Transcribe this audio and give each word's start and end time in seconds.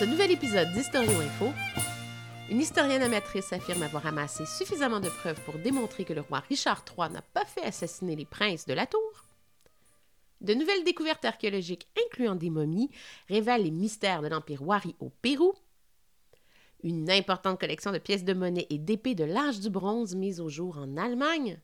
Ce 0.00 0.06
nouvel 0.06 0.30
épisode 0.30 0.72
d'Historion 0.72 1.20
Info, 1.20 1.52
une 2.48 2.62
historienne 2.62 3.02
amatrice 3.02 3.52
affirme 3.52 3.82
avoir 3.82 4.06
amassé 4.06 4.46
suffisamment 4.46 4.98
de 4.98 5.10
preuves 5.10 5.42
pour 5.44 5.58
démontrer 5.58 6.06
que 6.06 6.14
le 6.14 6.22
roi 6.22 6.38
Richard 6.48 6.86
III 6.88 7.10
n'a 7.10 7.20
pas 7.20 7.44
fait 7.44 7.64
assassiner 7.64 8.16
les 8.16 8.24
princes 8.24 8.64
de 8.64 8.72
la 8.72 8.86
tour. 8.86 9.26
De 10.40 10.54
nouvelles 10.54 10.84
découvertes 10.84 11.26
archéologiques, 11.26 11.86
incluant 12.06 12.34
des 12.34 12.48
momies, 12.48 12.88
révèlent 13.28 13.64
les 13.64 13.70
mystères 13.70 14.22
de 14.22 14.28
l'Empire 14.28 14.62
Wari 14.62 14.96
au 15.00 15.10
Pérou. 15.10 15.52
Une 16.82 17.10
importante 17.10 17.60
collection 17.60 17.92
de 17.92 17.98
pièces 17.98 18.24
de 18.24 18.32
monnaie 18.32 18.68
et 18.70 18.78
d'épées 18.78 19.14
de 19.14 19.24
l'âge 19.24 19.60
du 19.60 19.68
bronze 19.68 20.14
mise 20.14 20.40
au 20.40 20.48
jour 20.48 20.78
en 20.78 20.96
Allemagne. 20.96 21.60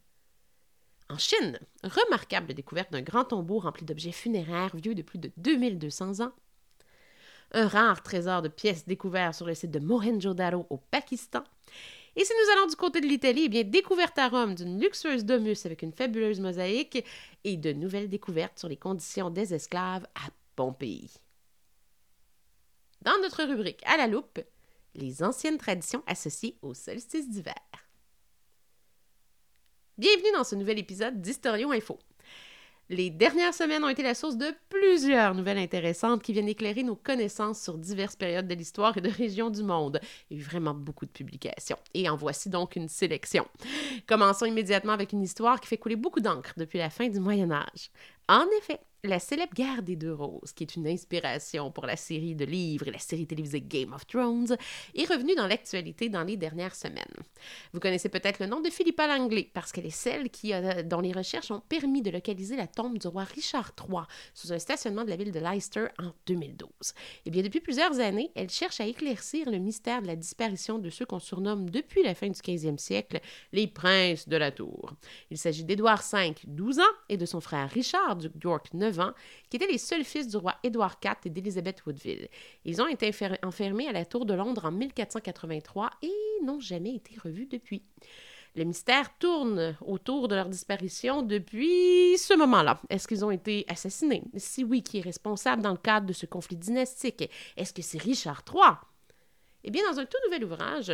En 1.09 1.17
Chine, 1.17 1.59
remarquable 1.83 2.53
découverte 2.53 2.93
d'un 2.93 3.01
grand 3.01 3.25
tombeau 3.25 3.61
rempli 3.61 3.87
d'objets 3.87 4.13
funéraires 4.13 4.77
vieux 4.77 4.95
de 4.95 5.01
plus 5.01 5.19
de 5.19 5.33
2200 5.39 6.21
ans 6.21 6.35
un 7.57 7.69
rare 7.69 8.03
trésor 8.03 8.43
de 8.43 8.49
pièces 8.49 8.87
découvert 8.87 9.35
sur 9.35 9.47
le 9.47 9.55
site 9.55 9.71
de 9.71 9.79
Mohenjo-Daro 9.79 10.67
au 10.69 10.77
Pakistan. 10.77 11.43
Et 12.15 12.25
si 12.25 12.33
nous 12.33 12.53
allons 12.53 12.67
du 12.67 12.77
côté 12.77 13.01
de 13.01 13.07
l'Italie, 13.07 13.45
eh 13.45 13.49
bien, 13.49 13.65
découverte 13.65 14.19
à 14.19 14.29
Rome 14.29 14.55
d'une 14.55 14.79
luxueuse 14.79 15.25
domus 15.25 15.65
avec 15.65 15.83
une 15.83 15.93
fabuleuse 15.93 16.41
mosaïque 16.41 17.05
et 17.45 17.57
de 17.57 17.73
nouvelles 17.73 18.09
découvertes 18.09 18.59
sur 18.59 18.69
les 18.69 18.77
conditions 18.77 19.31
des 19.31 19.55
esclaves 19.55 20.07
à 20.15 20.29
Pompéi. 20.55 21.11
Dans 23.03 23.19
notre 23.23 23.45
rubrique 23.45 23.83
À 23.87 23.97
la 23.97 24.07
loupe, 24.07 24.41
les 24.95 25.23
anciennes 25.23 25.59
traditions 25.59 26.03
associées 26.07 26.59
au 26.63 26.75
solstice 26.75 27.29
d'hiver. 27.29 27.55
Bienvenue 29.97 30.33
dans 30.35 30.45
ce 30.45 30.57
nouvel 30.57 30.79
épisode 30.79 31.23
d'Historion 31.23 31.73
Info. 31.73 31.99
Les 32.89 33.11
dernières 33.11 33.53
semaines 33.53 33.83
ont 33.83 33.89
été 33.89 34.05
la 34.05 34.15
source 34.15 34.37
de 34.37 34.55
plusieurs 34.69 35.35
nouvelles 35.35 35.59
intéressantes 35.59 36.23
qui 36.23 36.33
viennent 36.33 36.49
éclairer 36.49 36.85
nos 36.85 36.95
connaissances 36.95 37.61
sur 37.61 37.77
diverses 37.77 38.15
périodes 38.15 38.47
de 38.47 38.55
l'histoire 38.55 38.97
et 38.97 39.01
de 39.01 39.11
régions 39.11 39.51
du 39.51 39.65
monde. 39.65 40.01
Il 40.31 40.37
y 40.37 40.41
a 40.41 40.43
eu 40.43 40.47
vraiment 40.47 40.73
beaucoup 40.73 41.05
de 41.05 41.11
publications. 41.11 41.79
Et 41.95 42.09
en 42.09 42.15
voici 42.15 42.49
donc 42.49 42.77
une 42.77 42.89
sélection. 42.89 43.45
Commençons 44.07 44.47
immédiatement 44.47 44.93
avec 44.93 45.13
une 45.13 45.23
histoire 45.23 45.61
qui 45.61 45.67
fait 45.67 45.79
couler 45.79 45.97
beaucoup 45.97 46.21
d'encre 46.21 46.53
depuis 46.57 46.79
la 46.79 46.89
fin 46.89 47.09
du 47.09 47.19
Moyen 47.19 47.51
Âge. 47.51 47.91
En 48.29 48.47
effet, 48.59 48.79
la 49.07 49.19
célèbre 49.19 49.55
guerre 49.55 49.83
des 49.83 49.97
deux 49.97 50.13
roses, 50.13 50.53
qui 50.55 50.65
est 50.65 50.77
une 50.77 50.87
inspiration 50.87 51.71
pour 51.71 51.87
la 51.87 51.97
série 51.97 52.35
de 52.35 52.45
livres 52.45 52.89
et 52.89 52.93
la 52.93 52.99
série 52.99 53.27
télévisée 53.27 53.61
Game 53.61 53.93
of 53.93 54.07
Thrones, 54.07 54.57
est 54.95 55.09
revenue 55.09 55.35
dans 55.35 55.47
l'actualité 55.47 56.09
dans 56.09 56.25
les 56.25 56.37
dernières 56.37 56.75
semaines. 56.75 57.05
Vous 57.73 57.81
connaissez 57.81 58.09
peut-être 58.09 58.41
le 58.41 58.47
nom 58.47 58.61
de 58.61 58.71
Philippa 58.71 59.07
Langley, 59.07 59.51
parce 59.53 59.73
qu'elle 59.73 59.87
est 59.87 59.91
celle 59.91 60.31
qui, 60.31 60.53
dont 60.85 61.01
les 61.01 61.13
recherches 61.13 61.51
ont 61.51 61.63
permis 61.69 62.03
de 62.03 62.11
localiser 62.11 62.57
la 62.57 62.67
tombe 62.67 62.99
du 62.99 63.07
roi 63.07 63.25
Richard 63.25 63.73
III 63.79 64.03
sous 64.35 64.53
un 64.53 64.59
stationnement 64.59 65.05
de 65.05 65.11
la 65.11 65.17
ville 65.17 65.33
de 65.33 65.41
Leicester 65.41 65.87
en 65.99 66.13
2012. 66.27 66.69
Eh 67.25 67.31
bien, 67.31 67.43
depuis 67.43 67.61
plusieurs 67.61 67.99
années, 68.01 68.31
elle 68.35 68.51
cherche 68.51 68.81
à 68.81 68.87
éclaircir 68.87 69.51
le 69.51 69.59
mystère 69.59 70.03
de 70.03 70.07
la 70.07 70.17
disparition 70.17 70.79
de 70.79 70.91
ceux 70.91 71.07
qu'on 71.07 71.19
surnomme 71.19 71.71
depuis 71.71 72.03
la 72.03 72.15
fin 72.15 72.29
du 72.29 72.41
15e 72.41 72.79
siècle 72.79 73.21
les 73.53 73.67
princes 73.67 74.29
de 74.29 74.37
la 74.37 74.51
tour. 74.51 74.93
Il 75.31 75.39
s'agit 75.39 75.65
d'Édouard 75.65 76.03
V, 76.13 76.35
12 76.47 76.79
ans, 76.81 76.83
et 77.09 77.17
de 77.17 77.27
son 77.27 77.41
frère 77.41 77.71
Richard, 77.71 78.17
duc 78.17 78.33
York, 78.43 78.69
9 78.75 78.96
qui 79.49 79.57
étaient 79.57 79.67
les 79.67 79.79
seuls 79.79 80.05
fils 80.05 80.29
du 80.29 80.37
roi 80.37 80.55
Édouard 80.63 80.97
IV 81.05 81.15
et 81.25 81.31
d'Élisabeth 81.31 81.85
Woodville. 81.87 82.29
Ils 82.65 82.81
ont 82.83 82.89
été 82.89 83.11
enfermés 83.43 83.89
à 83.89 83.93
la 83.93 84.05
Tour 84.05 84.27
de 84.27 84.35
Londres 84.35 84.65
en 84.65 84.73
1483 84.73 85.91
et 86.03 86.13
n'ont 86.45 86.61
jamais 86.61 86.95
été 86.95 87.17
revus 87.23 87.47
depuis. 87.47 87.83
Le 88.57 88.65
mystère 88.65 89.17
tourne 89.19 89.77
autour 89.85 90.29
de 90.29 90.35
leur 90.35 90.49
disparition 90.49 91.21
depuis 91.21 92.17
ce 92.17 92.35
moment-là. 92.39 92.81
Est-ce 92.89 93.07
qu'ils 93.07 93.23
ont 93.23 93.31
été 93.31 93.67
assassinés? 93.69 94.23
Si 94.37 94.65
oui, 94.65 94.83
qui 94.83 94.99
est 94.99 95.03
responsable 95.03 95.61
dans 95.61 95.73
le 95.73 95.77
cadre 95.77 96.07
de 96.07 96.15
ce 96.15 96.25
conflit 96.25 96.57
dynastique? 96.57 97.31
Est-ce 97.59 97.75
que 97.75 97.83
c'est 97.83 98.01
Richard 98.01 98.45
III? 98.51 98.77
Eh 99.65 99.71
bien, 99.71 99.83
dans 99.91 99.99
un 99.99 100.07
tout 100.07 100.17
nouvel 100.25 100.45
ouvrage, 100.45 100.91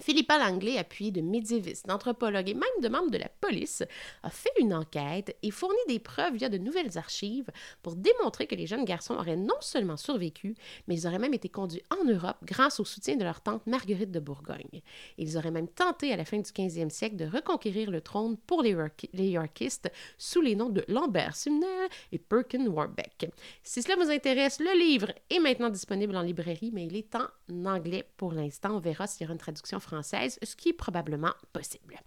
Philippa 0.00 0.38
Langley, 0.38 0.76
appuyée 0.76 1.12
de 1.12 1.20
médiévistes, 1.20 1.86
d'anthropologues 1.86 2.48
et 2.48 2.54
même 2.54 2.62
de 2.82 2.88
membres 2.88 3.12
de 3.12 3.18
la 3.18 3.28
police, 3.28 3.84
a 4.24 4.30
fait 4.30 4.50
une 4.58 4.74
enquête 4.74 5.36
et 5.44 5.52
fourni 5.52 5.78
des 5.86 6.00
preuves 6.00 6.34
via 6.34 6.48
de 6.48 6.58
nouvelles 6.58 6.98
archives 6.98 7.48
pour 7.80 7.94
démontrer 7.94 8.48
que 8.48 8.56
les 8.56 8.66
jeunes 8.66 8.84
garçons 8.84 9.14
auraient 9.14 9.36
non 9.36 9.54
seulement 9.60 9.96
survécu, 9.96 10.56
mais 10.88 10.96
ils 10.96 11.06
auraient 11.06 11.20
même 11.20 11.32
été 11.32 11.48
conduits 11.48 11.82
en 11.90 12.04
Europe 12.04 12.38
grâce 12.42 12.80
au 12.80 12.84
soutien 12.84 13.14
de 13.14 13.22
leur 13.22 13.40
tante 13.40 13.68
Marguerite 13.68 14.10
de 14.10 14.18
Bourgogne. 14.18 14.82
Ils 15.16 15.38
auraient 15.38 15.52
même 15.52 15.68
tenté 15.68 16.12
à 16.12 16.16
la 16.16 16.24
fin 16.24 16.38
du 16.38 16.50
15e 16.50 16.90
siècle 16.90 17.14
de 17.14 17.26
reconquérir 17.26 17.92
le 17.92 18.00
trône 18.00 18.36
pour 18.36 18.62
les, 18.62 18.74
Yorkistes 19.12 19.92
sous 20.18 20.40
les 20.40 20.56
noms 20.56 20.70
de 20.70 20.84
Lambert 20.88 21.36
Sumner 21.36 21.86
et 22.10 22.18
Perkin 22.18 22.66
Warbeck. 22.66 23.30
Si 23.62 23.80
cela 23.80 23.94
vous 23.94 24.10
intéresse, 24.10 24.58
le 24.58 24.76
livre 24.76 25.12
est 25.30 25.38
maintenant 25.38 25.70
disponible 25.70 26.16
en 26.16 26.22
librairie, 26.22 26.72
mais 26.74 26.86
il 26.86 26.96
est 26.96 27.14
en 27.14 27.64
anglais 27.64 28.08
pour 28.16 28.32
l'instant. 28.32 28.76
On 28.76 28.80
verra 28.80 29.06
s'il 29.06 29.22
y 29.22 29.24
aura 29.26 29.34
une 29.34 29.38
traduction 29.38 29.78
française, 29.84 30.38
ce 30.42 30.56
qui 30.56 30.70
est 30.70 30.74
probablement 30.74 31.32
possible. 31.52 32.00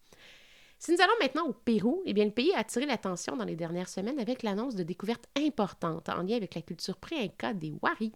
Si 0.79 0.91
nous 0.91 1.01
allons 1.01 1.13
maintenant 1.19 1.47
au 1.47 1.53
Pérou, 1.53 2.03
eh 2.05 2.13
le 2.13 2.29
pays 2.29 2.53
a 2.53 2.59
attiré 2.59 2.85
l'attention 2.85 3.35
dans 3.35 3.45
les 3.45 3.55
dernières 3.55 3.89
semaines 3.89 4.19
avec 4.19 4.43
l'annonce 4.43 4.75
de 4.75 4.83
découvertes 4.83 5.27
importantes 5.35 6.09
en 6.09 6.21
lien 6.21 6.35
avec 6.35 6.53
la 6.53 6.61
culture 6.61 6.97
pré-inca 6.97 7.53
des 7.53 7.73
Wari. 7.81 8.11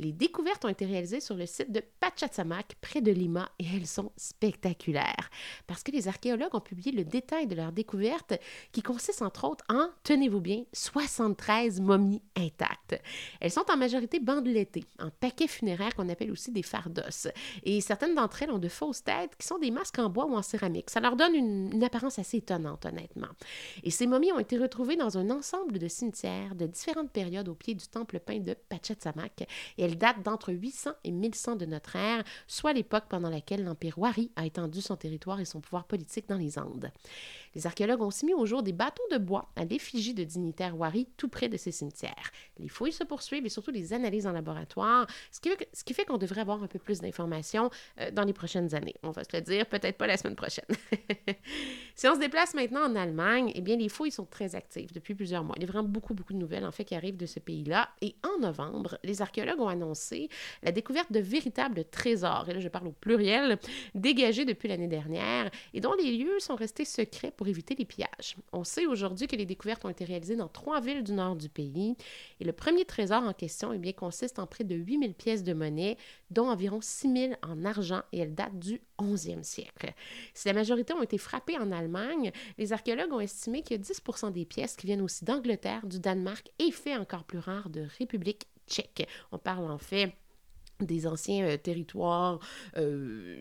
Les 0.00 0.12
découvertes 0.12 0.64
ont 0.64 0.68
été 0.68 0.86
réalisées 0.86 1.20
sur 1.20 1.34
le 1.34 1.44
site 1.44 1.70
de 1.70 1.82
Pachacamac, 2.00 2.76
près 2.80 3.02
de 3.02 3.12
Lima, 3.12 3.50
et 3.58 3.66
elles 3.76 3.86
sont 3.86 4.12
spectaculaires 4.16 5.30
parce 5.66 5.82
que 5.82 5.90
les 5.90 6.08
archéologues 6.08 6.54
ont 6.54 6.60
publié 6.60 6.90
le 6.90 7.04
détail 7.04 7.46
de 7.46 7.54
leurs 7.54 7.72
découvertes 7.72 8.34
qui 8.72 8.82
consiste 8.82 9.20
entre 9.20 9.44
autres 9.44 9.64
en, 9.68 9.88
tenez-vous 10.04 10.40
bien, 10.40 10.64
73 10.72 11.80
momies 11.80 12.22
intactes. 12.34 13.00
Elles 13.40 13.50
sont 13.50 13.64
en 13.70 13.76
majorité 13.76 14.20
bandelettées, 14.20 14.84
en 14.98 15.10
paquets 15.10 15.46
funéraires 15.46 15.94
qu'on 15.94 16.08
appelle 16.08 16.30
aussi 16.30 16.50
des 16.50 16.62
fardos. 16.62 17.28
Et 17.64 17.82
certaines 17.82 18.14
d'entre 18.14 18.42
elles 18.42 18.50
ont 18.50 18.58
de 18.58 18.68
fausses 18.68 19.04
têtes 19.04 19.36
qui 19.38 19.46
sont 19.46 19.58
des 19.58 19.70
masques 19.70 19.98
en 19.98 20.08
bois 20.08 20.26
ou 20.26 20.34
en 20.34 20.42
céramique. 20.42 20.90
Ça 20.90 21.00
leur 21.00 21.16
donne 21.16 21.34
une, 21.34 21.84
apparence 21.84 22.18
assez 22.18 22.38
étonnante, 22.38 22.86
honnêtement. 22.86 23.28
Et 23.82 23.90
ces 23.90 24.06
momies 24.06 24.32
ont 24.32 24.38
été 24.38 24.56
retrouvées 24.58 24.96
dans 24.96 25.18
un 25.18 25.30
ensemble 25.30 25.78
de 25.78 25.88
cimetières 25.88 26.54
de 26.54 26.66
différentes 26.66 27.10
périodes 27.10 27.48
au 27.48 27.54
pied 27.54 27.74
du 27.74 27.86
temple 27.86 28.20
peint 28.20 28.38
de 28.38 28.54
Pachacamac. 28.54 29.46
Elle 29.90 29.98
date 29.98 30.22
d'entre 30.22 30.52
800 30.52 30.92
et 31.02 31.10
1100 31.10 31.56
de 31.56 31.66
notre 31.66 31.96
ère, 31.96 32.22
soit 32.46 32.72
l'époque 32.72 33.06
pendant 33.08 33.28
laquelle 33.28 33.64
l'Empire 33.64 33.98
Wari 33.98 34.30
a 34.36 34.46
étendu 34.46 34.80
son 34.80 34.94
territoire 34.94 35.40
et 35.40 35.44
son 35.44 35.60
pouvoir 35.60 35.84
politique 35.84 36.28
dans 36.28 36.36
les 36.36 36.60
Andes. 36.60 36.92
Les 37.56 37.66
archéologues 37.66 38.02
ont 38.02 38.06
aussi 38.06 38.26
mis 38.26 38.34
au 38.34 38.46
jour 38.46 38.62
des 38.62 38.72
bâtons 38.72 39.02
de 39.10 39.18
bois 39.18 39.50
à 39.56 39.64
l'effigie 39.64 40.14
de 40.14 40.22
dignitaires 40.22 40.78
Wari 40.78 41.08
tout 41.16 41.28
près 41.28 41.48
de 41.48 41.56
ces 41.56 41.72
cimetières. 41.72 42.30
Les 42.58 42.68
fouilles 42.68 42.92
se 42.92 43.02
poursuivent 43.02 43.44
et 43.44 43.48
surtout 43.48 43.72
les 43.72 43.92
analyses 43.92 44.28
en 44.28 44.32
laboratoire, 44.32 45.08
ce 45.32 45.40
qui, 45.40 45.94
fait 45.94 46.04
qu'on 46.04 46.18
devrait 46.18 46.42
avoir 46.42 46.62
un 46.62 46.68
peu 46.68 46.78
plus 46.78 47.00
d'informations 47.00 47.70
euh, 47.98 48.12
dans 48.12 48.22
les 48.22 48.32
prochaines 48.32 48.72
années. 48.76 48.94
On 49.02 49.10
va 49.10 49.24
se 49.24 49.30
le 49.34 49.40
dire, 49.40 49.66
peut-être 49.66 49.98
pas 49.98 50.06
la 50.06 50.16
semaine 50.16 50.36
prochaine. 50.36 50.66
si 51.96 52.06
on 52.06 52.14
se 52.14 52.20
déplace 52.20 52.54
maintenant 52.54 52.88
en 52.88 52.94
Allemagne, 52.94 53.50
eh 53.56 53.60
bien 53.60 53.76
les 53.76 53.88
fouilles 53.88 54.12
sont 54.12 54.26
très 54.26 54.54
actives 54.54 54.92
depuis 54.92 55.16
plusieurs 55.16 55.42
mois. 55.42 55.56
Il 55.56 55.62
y 55.62 55.66
a 55.66 55.68
vraiment 55.68 55.88
beaucoup, 55.88 56.14
beaucoup 56.14 56.32
de 56.32 56.38
nouvelles 56.38 56.64
en 56.64 56.72
fait 56.72 56.84
qui 56.84 56.94
arrivent 56.94 57.16
de 57.16 57.26
ce 57.26 57.40
pays-là. 57.40 57.88
Et 58.00 58.14
en 58.22 58.38
novembre, 58.40 58.98
les 59.02 59.22
archéologues 59.22 59.60
ont 59.60 59.68
annoncé 59.70 60.28
la 60.62 60.72
découverte 60.72 61.10
de 61.12 61.20
véritables 61.20 61.84
trésors, 61.90 62.48
et 62.48 62.54
là 62.54 62.60
je 62.60 62.68
parle 62.68 62.88
au 62.88 62.92
pluriel, 62.92 63.58
dégagés 63.94 64.44
depuis 64.44 64.68
l'année 64.68 64.88
dernière 64.88 65.50
et 65.74 65.80
dont 65.80 65.94
les 65.94 66.16
lieux 66.16 66.38
sont 66.40 66.54
restés 66.54 66.84
secrets 66.84 67.30
pour 67.30 67.48
éviter 67.48 67.74
les 67.74 67.84
pillages. 67.84 68.36
On 68.52 68.64
sait 68.64 68.86
aujourd'hui 68.86 69.26
que 69.26 69.36
les 69.36 69.46
découvertes 69.46 69.84
ont 69.84 69.88
été 69.88 70.04
réalisées 70.04 70.36
dans 70.36 70.48
trois 70.48 70.80
villes 70.80 71.04
du 71.04 71.12
nord 71.12 71.36
du 71.36 71.48
pays 71.48 71.96
et 72.40 72.44
le 72.44 72.52
premier 72.52 72.84
trésor 72.84 73.22
en 73.22 73.32
question 73.32 73.72
eh 73.72 73.78
bien, 73.78 73.92
consiste 73.92 74.38
en 74.38 74.46
près 74.46 74.64
de 74.64 74.74
8000 74.74 75.14
pièces 75.14 75.42
de 75.42 75.52
monnaie, 75.52 75.96
dont 76.30 76.48
environ 76.48 76.80
6000 76.80 77.38
en 77.42 77.64
argent 77.64 78.02
et 78.12 78.18
elle 78.18 78.34
date 78.34 78.58
du 78.58 78.80
11e 78.98 79.42
siècle. 79.42 79.92
Si 80.34 80.48
la 80.48 80.54
majorité 80.54 80.92
ont 80.92 81.02
été 81.02 81.18
frappées 81.18 81.58
en 81.58 81.72
Allemagne, 81.72 82.32
les 82.58 82.72
archéologues 82.72 83.12
ont 83.12 83.20
estimé 83.20 83.62
a 83.70 83.78
10 83.78 84.02
des 84.32 84.44
pièces 84.44 84.76
qui 84.76 84.86
viennent 84.86 85.02
aussi 85.02 85.24
d'Angleterre, 85.24 85.86
du 85.86 86.00
Danemark 86.00 86.50
et 86.58 86.70
fait 86.70 86.96
encore 86.96 87.24
plus 87.24 87.38
rare 87.38 87.70
de 87.70 87.86
République 87.98 88.46
tchèque. 88.70 89.08
On 89.32 89.38
parle 89.38 89.70
en 89.70 89.78
fait 89.78 90.14
des 90.84 91.06
anciens 91.06 91.46
euh, 91.46 91.56
territoires, 91.56 92.38
euh, 92.76 93.36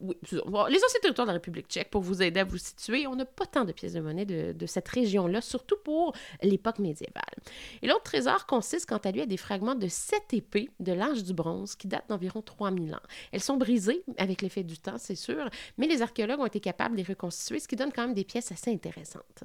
les 0.00 0.84
anciens 0.84 1.00
territoires 1.00 1.26
de 1.26 1.30
la 1.30 1.34
République 1.34 1.68
tchèque, 1.68 1.90
pour 1.90 2.02
vous 2.02 2.22
aider 2.22 2.40
à 2.40 2.44
vous 2.44 2.58
situer, 2.58 3.06
on 3.06 3.14
n'a 3.14 3.24
pas 3.24 3.46
tant 3.46 3.64
de 3.64 3.72
pièces 3.72 3.92
de 3.92 4.00
monnaie 4.00 4.24
de, 4.24 4.52
de 4.52 4.66
cette 4.66 4.88
région-là, 4.88 5.40
surtout 5.40 5.76
pour 5.84 6.14
l'époque 6.42 6.78
médiévale. 6.78 7.22
Et 7.82 7.86
l'autre 7.86 8.04
trésor 8.04 8.46
consiste, 8.46 8.88
quant 8.88 8.98
à 8.98 9.10
lui, 9.10 9.20
à 9.20 9.26
des 9.26 9.36
fragments 9.36 9.74
de 9.74 9.88
sept 9.88 10.32
épées 10.32 10.70
de 10.80 10.92
l'âge 10.92 11.22
du 11.24 11.34
bronze 11.34 11.76
qui 11.76 11.86
datent 11.86 12.08
d'environ 12.08 12.42
3000 12.42 12.94
ans. 12.94 13.00
Elles 13.32 13.42
sont 13.42 13.56
brisées 13.56 14.02
avec 14.18 14.42
l'effet 14.42 14.64
du 14.64 14.78
temps, 14.78 14.98
c'est 14.98 15.14
sûr, 15.14 15.48
mais 15.78 15.86
les 15.86 16.02
archéologues 16.02 16.40
ont 16.40 16.46
été 16.46 16.60
capables 16.60 16.96
de 16.96 17.02
les 17.02 17.06
reconstituer, 17.06 17.60
ce 17.60 17.68
qui 17.68 17.76
donne 17.76 17.92
quand 17.92 18.02
même 18.02 18.14
des 18.14 18.24
pièces 18.24 18.52
assez 18.52 18.72
intéressantes. 18.72 19.44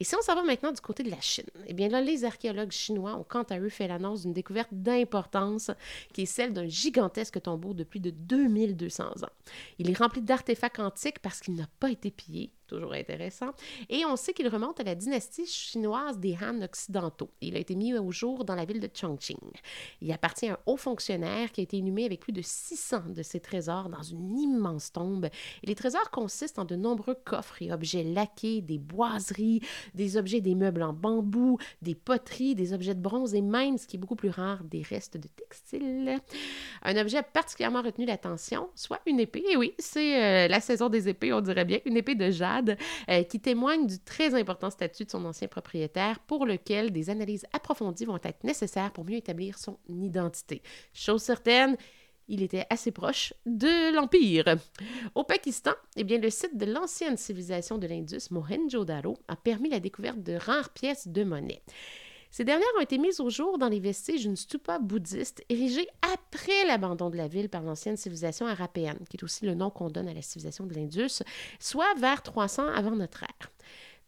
Et 0.00 0.04
si 0.04 0.14
on 0.14 0.22
s'en 0.22 0.36
va 0.36 0.44
maintenant 0.44 0.70
du 0.70 0.80
côté 0.80 1.02
de 1.02 1.10
la 1.10 1.20
Chine, 1.20 1.46
eh 1.66 1.74
bien 1.74 1.88
là, 1.88 2.00
les 2.00 2.24
archéologues 2.24 2.70
chinois 2.70 3.16
ont 3.16 3.24
quant 3.24 3.42
à 3.42 3.58
eux 3.58 3.68
fait 3.68 3.88
l'annonce 3.88 4.22
d'une 4.22 4.32
découverte 4.32 4.68
d'importance 4.72 5.70
qui 6.12 6.22
est 6.22 6.26
celle 6.26 6.52
d'un 6.52 6.68
gigantesque 6.68 7.42
tombeau 7.42 7.74
de 7.74 7.82
plus 7.82 8.00
de 8.00 8.10
2200 8.10 9.04
ans. 9.04 9.30
Il 9.78 9.90
est 9.90 9.98
rempli 9.98 10.22
d'artefacts 10.22 10.78
antiques 10.78 11.18
parce 11.18 11.40
qu'il 11.40 11.54
n'a 11.54 11.66
pas 11.80 11.90
été 11.90 12.10
pillé, 12.12 12.52
toujours 12.68 12.92
intéressant. 12.92 13.50
Et 13.88 14.04
on 14.04 14.14
sait 14.16 14.32
qu'il 14.32 14.48
remonte 14.48 14.78
à 14.78 14.84
la 14.84 14.94
dynastie 14.94 15.46
chinoise 15.46 16.18
des 16.18 16.36
Han 16.40 16.62
occidentaux. 16.62 17.30
Il 17.40 17.56
a 17.56 17.58
été 17.58 17.74
mis 17.74 17.94
au 17.94 18.12
jour 18.12 18.44
dans 18.44 18.54
la 18.54 18.64
ville 18.64 18.80
de 18.80 18.88
Chongqing. 18.92 19.38
Il 20.00 20.12
appartient 20.12 20.48
à 20.48 20.52
un 20.52 20.58
haut 20.66 20.76
fonctionnaire 20.76 21.50
qui 21.50 21.60
a 21.60 21.64
été 21.64 21.78
inhumé 21.78 22.04
avec 22.04 22.20
plus 22.20 22.32
de 22.32 22.42
600 22.42 23.10
de 23.14 23.22
ses 23.22 23.40
trésors 23.40 23.88
dans 23.88 24.02
une 24.02 24.38
immense 24.38 24.92
tombe. 24.92 25.28
Les 25.64 25.74
trésors 25.74 26.10
consistent 26.10 26.58
en 26.58 26.64
de 26.64 26.76
nombreux 26.76 27.16
coffres 27.24 27.62
et 27.62 27.72
objets 27.72 28.04
laqués, 28.04 28.60
des 28.60 28.78
boiseries, 28.78 29.60
des 29.94 30.16
objets 30.16 30.40
des 30.40 30.54
meubles 30.54 30.82
en 30.82 30.92
bambou, 30.92 31.58
des 31.82 31.94
poteries, 31.94 32.54
des 32.54 32.72
objets 32.72 32.94
de 32.94 33.00
bronze 33.00 33.34
et 33.34 33.40
même, 33.40 33.78
ce 33.78 33.86
qui 33.86 33.96
est 33.96 33.98
beaucoup 33.98 34.16
plus 34.16 34.30
rare, 34.30 34.62
des 34.64 34.82
restes 34.82 35.16
de 35.16 35.28
textiles. 35.28 36.18
Un 36.82 36.96
objet 36.96 37.22
particulièrement 37.22 37.82
retenu 37.82 38.04
l'attention, 38.04 38.68
soit 38.74 39.00
une 39.06 39.20
épée. 39.20 39.44
Et 39.50 39.56
oui, 39.56 39.74
c'est 39.78 40.22
euh, 40.22 40.48
la 40.48 40.60
saison 40.60 40.88
des 40.88 41.08
épées, 41.08 41.32
on 41.32 41.40
dirait 41.40 41.64
bien, 41.64 41.78
une 41.84 41.96
épée 41.96 42.14
de 42.14 42.30
jade 42.30 42.57
euh, 43.10 43.22
qui 43.24 43.40
témoigne 43.40 43.86
du 43.86 43.98
très 43.98 44.34
important 44.34 44.70
statut 44.70 45.04
de 45.04 45.10
son 45.10 45.24
ancien 45.24 45.48
propriétaire 45.48 46.18
pour 46.20 46.46
lequel 46.46 46.90
des 46.90 47.10
analyses 47.10 47.46
approfondies 47.52 48.04
vont 48.04 48.20
être 48.22 48.44
nécessaires 48.44 48.92
pour 48.92 49.04
mieux 49.04 49.16
établir 49.16 49.58
son 49.58 49.78
identité. 49.88 50.62
Chose 50.92 51.22
certaine, 51.22 51.76
il 52.28 52.42
était 52.42 52.66
assez 52.70 52.92
proche 52.92 53.32
de 53.46 53.94
l'Empire. 53.94 54.56
Au 55.14 55.24
Pakistan, 55.24 55.72
eh 55.96 56.04
bien, 56.04 56.18
le 56.18 56.30
site 56.30 56.56
de 56.56 56.66
l'ancienne 56.66 57.16
civilisation 57.16 57.78
de 57.78 57.86
l'Indus, 57.86 58.30
Mohenjo-Daro, 58.30 59.16
a 59.28 59.36
permis 59.36 59.70
la 59.70 59.80
découverte 59.80 60.22
de 60.22 60.34
rares 60.34 60.70
pièces 60.70 61.08
de 61.08 61.24
monnaie. 61.24 61.62
Ces 62.30 62.44
dernières 62.44 62.66
ont 62.76 62.82
été 62.82 62.98
mises 62.98 63.20
au 63.20 63.30
jour 63.30 63.58
dans 63.58 63.68
les 63.68 63.80
vestiges 63.80 64.22
d'une 64.22 64.36
stupa 64.36 64.78
bouddhiste 64.78 65.42
érigée 65.48 65.88
après 66.14 66.66
l'abandon 66.66 67.10
de 67.10 67.16
la 67.16 67.26
ville 67.26 67.48
par 67.48 67.62
l'ancienne 67.62 67.96
civilisation 67.96 68.46
arapéenne, 68.46 68.98
qui 69.08 69.16
est 69.16 69.24
aussi 69.24 69.46
le 69.46 69.54
nom 69.54 69.70
qu'on 69.70 69.90
donne 69.90 70.08
à 70.08 70.14
la 70.14 70.22
civilisation 70.22 70.66
de 70.66 70.74
l'Indus, 70.74 71.22
soit 71.58 71.94
vers 71.96 72.22
300 72.22 72.66
avant 72.68 72.96
notre 72.96 73.22
ère. 73.22 73.50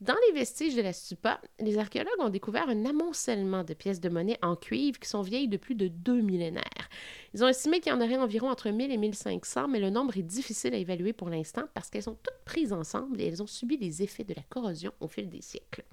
Dans 0.01 0.17
les 0.29 0.39
vestiges 0.39 0.75
de 0.75 0.81
la 0.81 0.95
stupa, 0.95 1.43
les 1.59 1.77
archéologues 1.77 2.21
ont 2.21 2.31
découvert 2.31 2.71
un 2.71 2.87
amoncellement 2.87 3.65
de 3.65 3.75
pièces 3.75 4.01
de 4.01 4.09
monnaie 4.09 4.39
en 4.41 4.57
cuivre 4.57 4.99
qui 4.99 5.07
sont 5.07 5.21
vieilles 5.21 5.49
de 5.49 5.59
plus 5.59 5.75
de 5.75 5.89
deux 5.89 6.23
millénaires. 6.23 6.89
Ils 7.35 7.45
ont 7.45 7.49
estimé 7.49 7.81
qu'il 7.81 7.93
y 7.93 7.95
en 7.95 8.01
aurait 8.01 8.17
environ 8.17 8.49
entre 8.49 8.71
1000 8.71 8.91
et 8.93 8.97
1500, 8.97 9.69
mais 9.69 9.79
le 9.79 9.91
nombre 9.91 10.17
est 10.17 10.23
difficile 10.23 10.73
à 10.73 10.79
évaluer 10.79 11.13
pour 11.13 11.29
l'instant 11.29 11.65
parce 11.75 11.91
qu'elles 11.91 12.05
sont 12.05 12.17
toutes 12.23 12.45
prises 12.47 12.73
ensemble 12.73 13.21
et 13.21 13.27
elles 13.27 13.43
ont 13.43 13.47
subi 13.47 13.77
les 13.77 14.03
effets 14.03 14.25
de 14.25 14.33
la 14.33 14.43
corrosion 14.49 14.93
au 15.01 15.09
fil 15.09 15.29
des 15.29 15.43
siècles. 15.43 15.85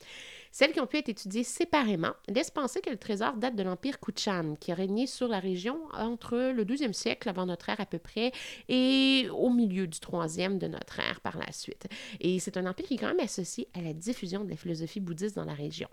Celles 0.57 0.71
qui 0.71 0.79
ont 0.79 0.87
pu 0.87 0.97
être 0.97 1.09
étudiées 1.09 1.43
séparément 1.43 2.13
laissent 2.27 2.49
penser 2.49 2.81
que 2.81 2.89
le 2.89 2.97
trésor 2.97 3.33
date 3.33 3.55
de 3.55 3.61
l'Empire 3.61 3.99
Kuchan, 3.99 4.55
qui 4.59 4.71
a 4.71 4.73
régné 4.73 5.05
sur 5.05 5.27
la 5.27 5.39
région 5.39 5.79
entre 5.93 6.35
le 6.35 6.65
12e 6.65 6.93
siècle 6.93 7.29
avant 7.29 7.45
notre 7.45 7.69
ère 7.69 7.79
à 7.79 7.85
peu 7.85 7.99
près 7.99 8.31
et 8.67 9.27
au 9.31 9.51
milieu 9.51 9.85
du 9.85 9.99
3e 9.99 10.57
de 10.57 10.65
notre 10.65 10.99
ère 10.99 11.21
par 11.21 11.37
la 11.37 11.51
suite. 11.51 11.85
Et 12.21 12.39
c'est 12.39 12.57
un 12.57 12.65
empire 12.65 12.87
qui 12.87 12.95
est 12.95 12.97
quand 12.97 13.05
même 13.05 13.19
associé 13.19 13.67
à 13.75 13.81
la 13.81 13.93
diffusion 13.93 14.43
de 14.43 14.49
la 14.49 14.55
philosophie 14.55 14.99
bouddhiste 14.99 15.35
dans 15.35 15.45
la 15.45 15.53
région. 15.53 15.89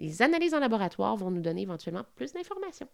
Les 0.00 0.22
analyses 0.22 0.54
en 0.54 0.58
laboratoire 0.58 1.14
vont 1.14 1.30
nous 1.30 1.40
donner 1.40 1.62
éventuellement 1.62 2.02
plus 2.16 2.32
d'informations. 2.32 2.88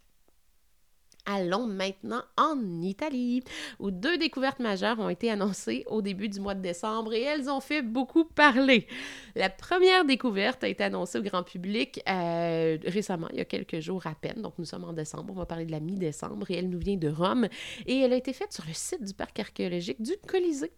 Allons 1.26 1.66
maintenant 1.66 2.22
en 2.36 2.56
Italie, 2.82 3.42
où 3.80 3.90
deux 3.90 4.16
découvertes 4.16 4.60
majeures 4.60 4.98
ont 5.00 5.08
été 5.08 5.30
annoncées 5.30 5.84
au 5.88 6.00
début 6.00 6.28
du 6.28 6.40
mois 6.40 6.54
de 6.54 6.62
décembre 6.62 7.14
et 7.14 7.22
elles 7.22 7.50
ont 7.50 7.60
fait 7.60 7.82
beaucoup 7.82 8.24
parler. 8.24 8.86
La 9.34 9.50
première 9.50 10.04
découverte 10.04 10.62
a 10.62 10.68
été 10.68 10.84
annoncée 10.84 11.18
au 11.18 11.22
grand 11.22 11.42
public 11.42 12.00
euh, 12.08 12.78
récemment, 12.86 13.28
il 13.32 13.38
y 13.38 13.40
a 13.40 13.44
quelques 13.44 13.80
jours 13.80 14.06
à 14.06 14.14
peine, 14.14 14.40
donc 14.42 14.54
nous 14.58 14.64
sommes 14.64 14.84
en 14.84 14.92
décembre, 14.92 15.32
on 15.34 15.38
va 15.38 15.46
parler 15.46 15.64
de 15.64 15.72
la 15.72 15.80
mi-décembre, 15.80 16.50
et 16.50 16.54
elle 16.54 16.68
nous 16.68 16.78
vient 16.78 16.96
de 16.96 17.08
Rome, 17.08 17.48
et 17.86 18.00
elle 18.00 18.12
a 18.12 18.16
été 18.16 18.32
faite 18.32 18.52
sur 18.52 18.64
le 18.66 18.72
site 18.72 19.02
du 19.02 19.12
parc 19.12 19.38
archéologique 19.40 20.00
du 20.00 20.12
Colisée. 20.26 20.72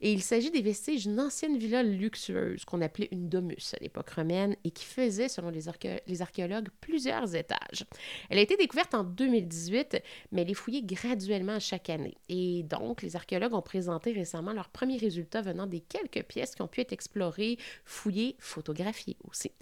Et 0.00 0.12
il 0.12 0.22
s'agit 0.22 0.50
des 0.50 0.62
vestiges 0.62 1.06
d'une 1.06 1.20
ancienne 1.20 1.56
villa 1.56 1.82
luxueuse 1.82 2.64
qu'on 2.64 2.82
appelait 2.82 3.08
une 3.10 3.28
domus 3.28 3.74
à 3.74 3.82
l'époque 3.82 4.10
romaine 4.10 4.56
et 4.64 4.70
qui 4.70 4.84
faisait, 4.84 5.28
selon 5.28 5.50
les, 5.50 5.62
les 6.06 6.22
archéologues, 6.22 6.68
plusieurs 6.80 7.34
étages. 7.34 7.86
Elle 8.28 8.38
a 8.38 8.42
été 8.42 8.56
découverte 8.56 8.94
en 8.94 9.04
2018 9.04 9.93
mais 10.32 10.42
elle 10.42 10.50
est 10.50 10.54
fouillée 10.54 10.82
graduellement 10.82 11.58
chaque 11.60 11.90
année. 11.90 12.16
Et 12.28 12.62
donc, 12.64 13.02
les 13.02 13.16
archéologues 13.16 13.54
ont 13.54 13.62
présenté 13.62 14.12
récemment 14.12 14.52
leurs 14.52 14.68
premiers 14.68 14.96
résultats 14.96 15.42
venant 15.42 15.66
des 15.66 15.80
quelques 15.80 16.26
pièces 16.26 16.54
qui 16.54 16.62
ont 16.62 16.68
pu 16.68 16.80
être 16.80 16.92
explorées, 16.92 17.58
fouillées, 17.84 18.36
photographiées 18.38 19.16
aussi. 19.28 19.52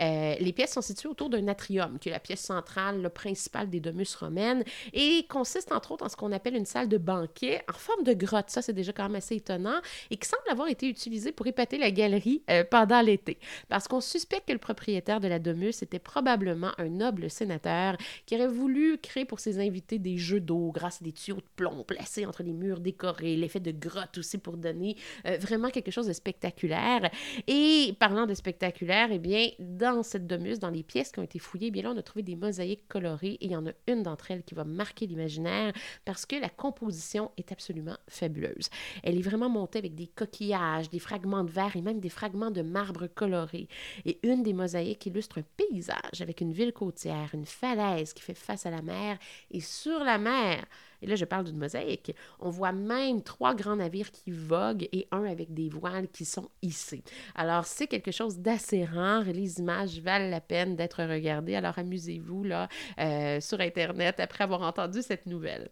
Euh, 0.00 0.34
les 0.38 0.52
pièces 0.52 0.72
sont 0.72 0.82
situées 0.82 1.08
autour 1.08 1.30
d'un 1.30 1.48
atrium, 1.48 1.98
qui 1.98 2.08
est 2.08 2.12
la 2.12 2.20
pièce 2.20 2.40
centrale, 2.40 3.02
le 3.02 3.08
principal 3.08 3.70
des 3.70 3.80
domus 3.80 4.14
romaines, 4.14 4.64
et 4.92 5.26
consiste 5.28 5.72
entre 5.72 5.92
autres 5.92 6.04
en 6.04 6.08
ce 6.08 6.16
qu'on 6.16 6.32
appelle 6.32 6.56
une 6.56 6.66
salle 6.66 6.88
de 6.88 6.98
banquet 6.98 7.62
en 7.68 7.74
forme 7.74 8.04
de 8.04 8.12
grotte. 8.12 8.50
Ça, 8.50 8.62
c'est 8.62 8.72
déjà 8.72 8.92
quand 8.92 9.04
même 9.04 9.16
assez 9.16 9.36
étonnant, 9.36 9.80
et 10.10 10.16
qui 10.16 10.28
semble 10.28 10.42
avoir 10.50 10.68
été 10.68 10.88
utilisée 10.88 11.32
pour 11.32 11.46
épater 11.46 11.78
la 11.78 11.90
galerie 11.90 12.42
euh, 12.50 12.64
pendant 12.64 13.00
l'été. 13.00 13.38
Parce 13.68 13.88
qu'on 13.88 14.00
suspecte 14.00 14.48
que 14.48 14.52
le 14.52 14.58
propriétaire 14.58 15.20
de 15.20 15.28
la 15.28 15.38
domus 15.38 15.82
était 15.82 15.98
probablement 15.98 16.72
un 16.78 16.88
noble 16.88 17.30
sénateur 17.30 17.96
qui 18.26 18.36
aurait 18.36 18.48
voulu 18.48 18.98
créer 18.98 19.24
pour 19.24 19.40
ses 19.40 19.58
invités 19.58 19.73
des 19.80 20.16
jeux 20.18 20.40
d'eau 20.40 20.70
grâce 20.72 21.00
à 21.00 21.04
des 21.04 21.12
tuyaux 21.12 21.36
de 21.36 21.42
plomb 21.56 21.84
placés 21.84 22.26
entre 22.26 22.42
les 22.42 22.52
murs 22.52 22.80
décorés, 22.80 23.36
l'effet 23.36 23.60
de 23.60 23.72
grotte 23.72 24.18
aussi 24.18 24.38
pour 24.38 24.56
donner 24.56 24.96
euh, 25.26 25.36
vraiment 25.38 25.70
quelque 25.70 25.90
chose 25.90 26.06
de 26.06 26.12
spectaculaire. 26.12 27.10
Et 27.46 27.94
parlant 27.98 28.26
de 28.26 28.34
spectaculaire, 28.34 29.08
eh 29.10 29.18
bien, 29.18 29.48
dans 29.58 30.02
cette 30.02 30.26
domus, 30.26 30.58
dans 30.58 30.70
les 30.70 30.82
pièces 30.82 31.12
qui 31.12 31.20
ont 31.20 31.22
été 31.22 31.38
fouillées, 31.38 31.68
eh 31.68 31.70
bien 31.70 31.82
là, 31.82 31.92
on 31.94 31.98
a 31.98 32.02
trouvé 32.02 32.22
des 32.22 32.36
mosaïques 32.36 32.88
colorées 32.88 33.38
et 33.40 33.46
il 33.46 33.52
y 33.52 33.56
en 33.56 33.66
a 33.66 33.72
une 33.86 34.02
d'entre 34.02 34.30
elles 34.30 34.42
qui 34.42 34.54
va 34.54 34.64
marquer 34.64 35.06
l'imaginaire 35.06 35.72
parce 36.04 36.26
que 36.26 36.36
la 36.36 36.48
composition 36.48 37.30
est 37.36 37.52
absolument 37.52 37.96
fabuleuse. 38.08 38.68
Elle 39.02 39.18
est 39.18 39.22
vraiment 39.22 39.48
montée 39.48 39.78
avec 39.78 39.94
des 39.94 40.06
coquillages, 40.06 40.90
des 40.90 40.98
fragments 40.98 41.44
de 41.44 41.50
verre 41.50 41.76
et 41.76 41.82
même 41.82 42.00
des 42.00 42.08
fragments 42.08 42.50
de 42.50 42.62
marbre 42.62 43.06
colorés. 43.06 43.68
Et 44.04 44.18
une 44.22 44.42
des 44.42 44.52
mosaïques 44.52 45.06
illustre 45.06 45.38
un 45.38 45.44
paysage 45.56 46.20
avec 46.20 46.40
une 46.40 46.52
ville 46.52 46.72
côtière, 46.72 47.30
une 47.34 47.46
falaise 47.46 48.12
qui 48.12 48.22
fait 48.22 48.34
face 48.34 48.66
à 48.66 48.70
la 48.70 48.82
mer 48.82 49.18
et 49.50 49.60
sur 49.64 49.98
la 50.00 50.18
mer. 50.18 50.64
Et 51.04 51.06
là, 51.06 51.16
je 51.16 51.26
parle 51.26 51.44
d'une 51.44 51.58
mosaïque. 51.58 52.14
On 52.40 52.48
voit 52.48 52.72
même 52.72 53.22
trois 53.22 53.54
grands 53.54 53.76
navires 53.76 54.10
qui 54.10 54.30
voguent 54.30 54.88
et 54.90 55.06
un 55.10 55.24
avec 55.24 55.52
des 55.52 55.68
voiles 55.68 56.08
qui 56.08 56.24
sont 56.24 56.48
hissés. 56.62 57.02
Alors, 57.34 57.66
c'est 57.66 57.86
quelque 57.86 58.10
chose 58.10 58.38
d'assez 58.38 58.84
rare. 58.84 59.24
Les 59.24 59.58
images 59.58 59.98
valent 60.00 60.30
la 60.30 60.40
peine 60.40 60.76
d'être 60.76 61.04
regardées. 61.04 61.56
Alors, 61.56 61.78
amusez-vous 61.78 62.44
là 62.44 62.68
euh, 62.98 63.38
sur 63.40 63.60
Internet 63.60 64.18
après 64.18 64.44
avoir 64.44 64.62
entendu 64.62 65.02
cette 65.02 65.26
nouvelle. 65.26 65.68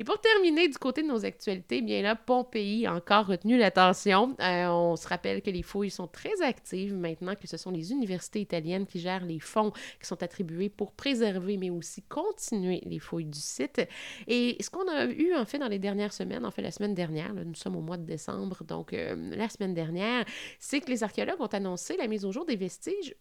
Et 0.00 0.04
pour 0.04 0.18
terminer, 0.18 0.66
du 0.66 0.78
côté 0.78 1.02
de 1.02 1.08
nos 1.08 1.26
actualités, 1.26 1.82
bien 1.82 2.00
là, 2.00 2.16
Pompéi 2.16 2.86
a 2.86 2.94
encore 2.94 3.26
retenu 3.26 3.58
l'attention. 3.58 4.34
Euh, 4.40 4.66
on 4.68 4.96
se 4.96 5.06
rappelle 5.06 5.42
que 5.42 5.50
les 5.50 5.62
fouilles 5.62 5.90
sont 5.90 6.06
très 6.06 6.40
actives 6.40 6.94
maintenant, 6.94 7.34
que 7.34 7.46
ce 7.46 7.58
sont 7.58 7.70
les 7.70 7.92
universités 7.92 8.40
italiennes 8.40 8.86
qui 8.86 8.98
gèrent 8.98 9.26
les 9.26 9.40
fonds 9.40 9.72
qui 10.00 10.06
sont 10.06 10.22
attribués 10.22 10.70
pour 10.70 10.92
préserver, 10.92 11.58
mais 11.58 11.68
aussi 11.68 12.00
continuer 12.00 12.80
les 12.86 12.98
fouilles 12.98 13.26
du 13.26 13.38
site. 13.38 13.86
Et 14.26 14.56
ce 14.60 14.70
qu'on 14.70 14.88
a 14.88 15.04
eu, 15.04 15.34
en 15.34 15.44
fait, 15.44 15.58
dans 15.58 15.68
les 15.68 15.78
dernières 15.78 16.14
semaines, 16.14 16.46
en 16.46 16.50
fait, 16.50 16.62
la 16.62 16.70
semaine 16.70 16.94
dernière, 16.94 17.34
nous 17.34 17.54
sommes 17.54 17.76
au 17.76 17.82
mois 17.82 17.98
de 17.98 18.06
décembre, 18.06 18.64
donc 18.64 18.94
euh, 18.94 19.36
la 19.36 19.50
semaine 19.50 19.74
dernière, 19.74 20.24
c'est 20.58 20.80
que 20.80 20.90
les 20.90 21.04
archéologues 21.04 21.42
ont 21.42 21.46
annoncé 21.46 21.98
la 21.98 22.06
mise 22.06 22.24
au 22.24 22.32
jour 22.32 22.46
des 22.46 22.56
vestiges 22.56 23.14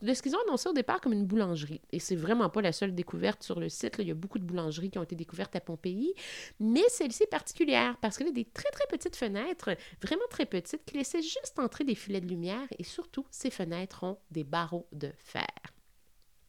de 0.00 0.14
ce 0.14 0.22
qu'ils 0.22 0.34
ont 0.34 0.40
annoncé 0.46 0.68
au 0.68 0.72
départ 0.72 1.00
comme 1.00 1.12
une 1.12 1.26
boulangerie. 1.26 1.80
Et 1.92 1.98
c'est 1.98 2.16
vraiment 2.16 2.48
pas 2.48 2.62
la 2.62 2.72
seule 2.72 2.94
découverte 2.94 3.42
sur 3.42 3.60
le 3.60 3.68
site. 3.68 3.96
Il 3.98 4.08
y 4.08 4.10
a 4.10 4.14
beaucoup 4.14 4.38
de 4.38 4.44
boulangeries 4.44 4.90
qui 4.90 4.98
ont 4.98 5.02
été 5.02 5.16
découvertes 5.16 5.54
à 5.56 5.60
Pompéi, 5.60 6.14
mais 6.60 6.84
celle-ci 6.88 7.24
est 7.24 7.30
particulière 7.30 7.96
parce 8.00 8.16
qu'elle 8.16 8.28
a 8.28 8.32
des 8.32 8.44
très 8.44 8.70
très 8.70 8.86
petites 8.88 9.16
fenêtres, 9.16 9.70
vraiment 10.02 10.26
très 10.30 10.46
petites, 10.46 10.84
qui 10.84 10.96
laissaient 10.96 11.22
juste 11.22 11.58
entrer 11.58 11.84
des 11.84 11.94
filets 11.94 12.20
de 12.20 12.28
lumière 12.28 12.66
et 12.78 12.84
surtout, 12.84 13.26
ces 13.30 13.50
fenêtres 13.50 14.04
ont 14.04 14.18
des 14.30 14.44
barreaux 14.44 14.88
de 14.92 15.10
fer. 15.18 15.71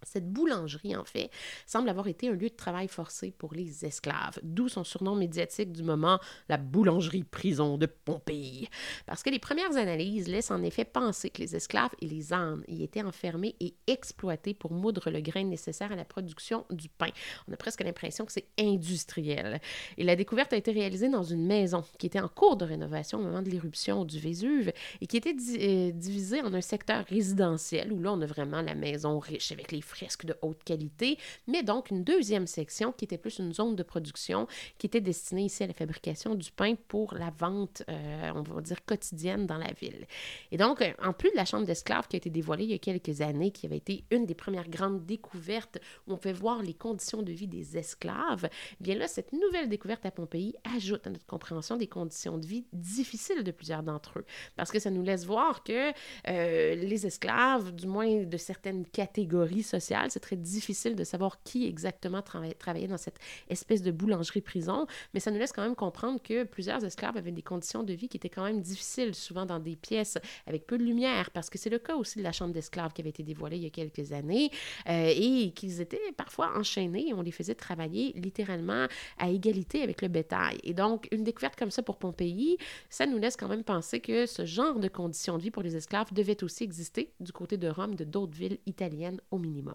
Cette 0.05 0.31
boulangerie, 0.31 0.95
en 0.95 1.05
fait, 1.05 1.29
semble 1.65 1.89
avoir 1.89 2.07
été 2.07 2.29
un 2.29 2.33
lieu 2.33 2.49
de 2.49 2.55
travail 2.55 2.87
forcé 2.87 3.31
pour 3.31 3.53
les 3.53 3.85
esclaves, 3.85 4.39
d'où 4.43 4.69
son 4.69 4.83
surnom 4.83 5.15
médiatique 5.15 5.71
du 5.71 5.83
moment, 5.83 6.19
la 6.49 6.57
boulangerie-prison 6.57 7.77
de 7.77 7.85
Pompéi. 7.85 8.69
Parce 9.05 9.23
que 9.23 9.29
les 9.29 9.39
premières 9.39 9.75
analyses 9.77 10.27
laissent 10.27 10.51
en 10.51 10.63
effet 10.63 10.85
penser 10.85 11.29
que 11.29 11.41
les 11.41 11.55
esclaves 11.55 11.91
et 12.01 12.07
les 12.07 12.33
ânes 12.33 12.63
y 12.67 12.83
étaient 12.83 13.03
enfermés 13.03 13.55
et 13.59 13.75
exploités 13.87 14.53
pour 14.53 14.71
moudre 14.71 15.09
le 15.09 15.21
grain 15.21 15.43
nécessaire 15.43 15.91
à 15.91 15.95
la 15.95 16.05
production 16.05 16.65
du 16.69 16.89
pain. 16.89 17.09
On 17.47 17.53
a 17.53 17.57
presque 17.57 17.81
l'impression 17.81 18.25
que 18.25 18.31
c'est 18.31 18.47
industriel. 18.59 19.59
Et 19.97 20.03
la 20.03 20.15
découverte 20.15 20.53
a 20.53 20.57
été 20.57 20.71
réalisée 20.71 21.09
dans 21.09 21.23
une 21.23 21.45
maison 21.45 21.83
qui 21.97 22.07
était 22.07 22.19
en 22.19 22.27
cours 22.27 22.57
de 22.57 22.65
rénovation 22.65 23.19
au 23.19 23.23
moment 23.23 23.41
de 23.41 23.49
l'éruption 23.49 24.05
du 24.05 24.19
Vésuve 24.19 24.71
et 25.01 25.07
qui 25.07 25.17
était 25.17 25.35
euh, 25.35 25.91
divisée 25.91 26.41
en 26.41 26.53
un 26.53 26.61
secteur 26.61 27.05
résidentiel 27.05 27.91
où 27.91 27.99
là, 27.99 28.13
on 28.13 28.21
a 28.21 28.25
vraiment 28.25 28.61
la 28.61 28.75
maison 28.75 29.19
riche 29.19 29.51
avec 29.51 29.71
les 29.71 29.81
fresques 29.93 30.25
de 30.25 30.35
haute 30.41 30.63
qualité, 30.63 31.17
mais 31.47 31.63
donc 31.63 31.91
une 31.91 32.03
deuxième 32.03 32.47
section 32.47 32.91
qui 32.91 33.05
était 33.05 33.17
plus 33.17 33.39
une 33.39 33.53
zone 33.53 33.75
de 33.75 33.83
production 33.83 34.47
qui 34.77 34.87
était 34.87 35.01
destinée 35.01 35.45
ici 35.45 35.63
à 35.63 35.67
la 35.67 35.73
fabrication 35.73 36.35
du 36.35 36.51
pain 36.51 36.75
pour 36.87 37.13
la 37.13 37.29
vente, 37.29 37.83
euh, 37.89 38.31
on 38.35 38.41
va 38.41 38.61
dire, 38.61 38.83
quotidienne 38.85 39.45
dans 39.45 39.57
la 39.57 39.71
ville. 39.73 40.05
Et 40.51 40.57
donc, 40.57 40.81
euh, 40.81 40.91
en 41.03 41.13
plus 41.13 41.31
de 41.31 41.35
la 41.35 41.45
chambre 41.45 41.65
d'esclaves 41.65 42.07
qui 42.07 42.15
a 42.15 42.17
été 42.17 42.29
dévoilée 42.29 42.63
il 42.63 42.71
y 42.71 42.75
a 42.75 42.79
quelques 42.79 43.21
années, 43.21 43.51
qui 43.51 43.65
avait 43.65 43.77
été 43.77 44.03
une 44.11 44.25
des 44.25 44.35
premières 44.35 44.69
grandes 44.69 45.05
découvertes 45.05 45.79
où 46.07 46.13
on 46.13 46.17
fait 46.17 46.33
voir 46.33 46.61
les 46.61 46.73
conditions 46.73 47.21
de 47.21 47.31
vie 47.31 47.47
des 47.47 47.77
esclaves, 47.77 48.49
eh 48.79 48.83
bien 48.83 48.95
là, 48.95 49.07
cette 49.07 49.33
nouvelle 49.33 49.69
découverte 49.69 50.05
à 50.05 50.11
Pompéi 50.11 50.55
ajoute 50.75 51.05
à 51.07 51.09
notre 51.09 51.25
compréhension 51.25 51.77
des 51.77 51.87
conditions 51.87 52.37
de 52.37 52.45
vie 52.45 52.65
difficiles 52.73 53.43
de 53.43 53.51
plusieurs 53.51 53.83
d'entre 53.83 54.19
eux, 54.19 54.25
parce 54.55 54.71
que 54.71 54.79
ça 54.79 54.89
nous 54.89 55.03
laisse 55.03 55.25
voir 55.25 55.63
que 55.63 55.91
euh, 56.27 56.75
les 56.75 57.05
esclaves, 57.05 57.73
du 57.73 57.87
moins 57.87 58.23
de 58.23 58.37
certaines 58.37 58.85
catégories 58.85 59.63
sociales, 59.63 59.82
c'est 60.09 60.19
très 60.19 60.35
difficile 60.35 60.95
de 60.95 61.03
savoir 61.03 61.41
qui 61.43 61.65
exactement 61.65 62.21
travaillait 62.21 62.87
dans 62.87 62.97
cette 62.97 63.19
espèce 63.49 63.81
de 63.81 63.91
boulangerie-prison, 63.91 64.87
mais 65.13 65.19
ça 65.19 65.31
nous 65.31 65.39
laisse 65.39 65.51
quand 65.51 65.63
même 65.63 65.75
comprendre 65.75 66.21
que 66.21 66.43
plusieurs 66.43 66.83
esclaves 66.83 67.17
avaient 67.17 67.31
des 67.31 67.41
conditions 67.41 67.83
de 67.83 67.93
vie 67.93 68.07
qui 68.07 68.17
étaient 68.17 68.29
quand 68.29 68.43
même 68.43 68.61
difficiles, 68.61 69.15
souvent 69.15 69.45
dans 69.45 69.59
des 69.59 69.75
pièces 69.75 70.17
avec 70.47 70.65
peu 70.65 70.77
de 70.77 70.83
lumière, 70.83 71.31
parce 71.31 71.49
que 71.49 71.57
c'est 71.57 71.69
le 71.69 71.79
cas 71.79 71.95
aussi 71.95 72.19
de 72.19 72.23
la 72.23 72.31
chambre 72.31 72.53
d'esclaves 72.53 72.93
qui 72.93 73.01
avait 73.01 73.09
été 73.09 73.23
dévoilée 73.23 73.57
il 73.57 73.63
y 73.63 73.67
a 73.67 73.69
quelques 73.69 74.11
années, 74.11 74.51
euh, 74.89 75.13
et 75.15 75.51
qu'ils 75.51 75.81
étaient 75.81 76.11
parfois 76.15 76.57
enchaînés 76.57 77.09
et 77.09 77.13
on 77.13 77.21
les 77.21 77.31
faisait 77.31 77.55
travailler 77.55 78.13
littéralement 78.13 78.87
à 79.17 79.29
égalité 79.29 79.81
avec 79.81 80.01
le 80.01 80.07
bétail. 80.07 80.57
Et 80.63 80.73
donc, 80.73 81.07
une 81.11 81.23
découverte 81.23 81.55
comme 81.55 81.71
ça 81.71 81.83
pour 81.83 81.97
Pompéi, 81.97 82.57
ça 82.89 83.05
nous 83.05 83.17
laisse 83.17 83.35
quand 83.35 83.47
même 83.47 83.63
penser 83.63 83.99
que 83.99 84.25
ce 84.25 84.45
genre 84.45 84.79
de 84.79 84.87
conditions 84.87 85.37
de 85.37 85.43
vie 85.43 85.51
pour 85.51 85.63
les 85.63 85.75
esclaves 85.75 86.13
devait 86.13 86.43
aussi 86.43 86.63
exister 86.63 87.13
du 87.19 87.31
côté 87.31 87.57
de 87.57 87.67
Rome, 87.67 87.95
de 87.95 88.03
d'autres 88.03 88.35
villes 88.35 88.59
italiennes 88.65 89.19
au 89.31 89.37
minimum. 89.37 89.72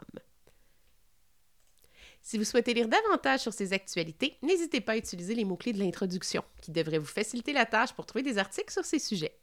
Si 2.20 2.36
vous 2.36 2.44
souhaitez 2.44 2.74
lire 2.74 2.88
davantage 2.88 3.40
sur 3.40 3.52
ces 3.52 3.72
actualités, 3.72 4.36
n'hésitez 4.42 4.80
pas 4.80 4.92
à 4.92 4.96
utiliser 4.96 5.34
les 5.34 5.44
mots-clés 5.44 5.72
de 5.72 5.78
l'introduction, 5.78 6.44
qui 6.60 6.70
devraient 6.70 6.98
vous 6.98 7.06
faciliter 7.06 7.52
la 7.52 7.64
tâche 7.64 7.92
pour 7.92 8.06
trouver 8.06 8.22
des 8.22 8.38
articles 8.38 8.72
sur 8.72 8.84
ces 8.84 8.98
sujets. 8.98 9.38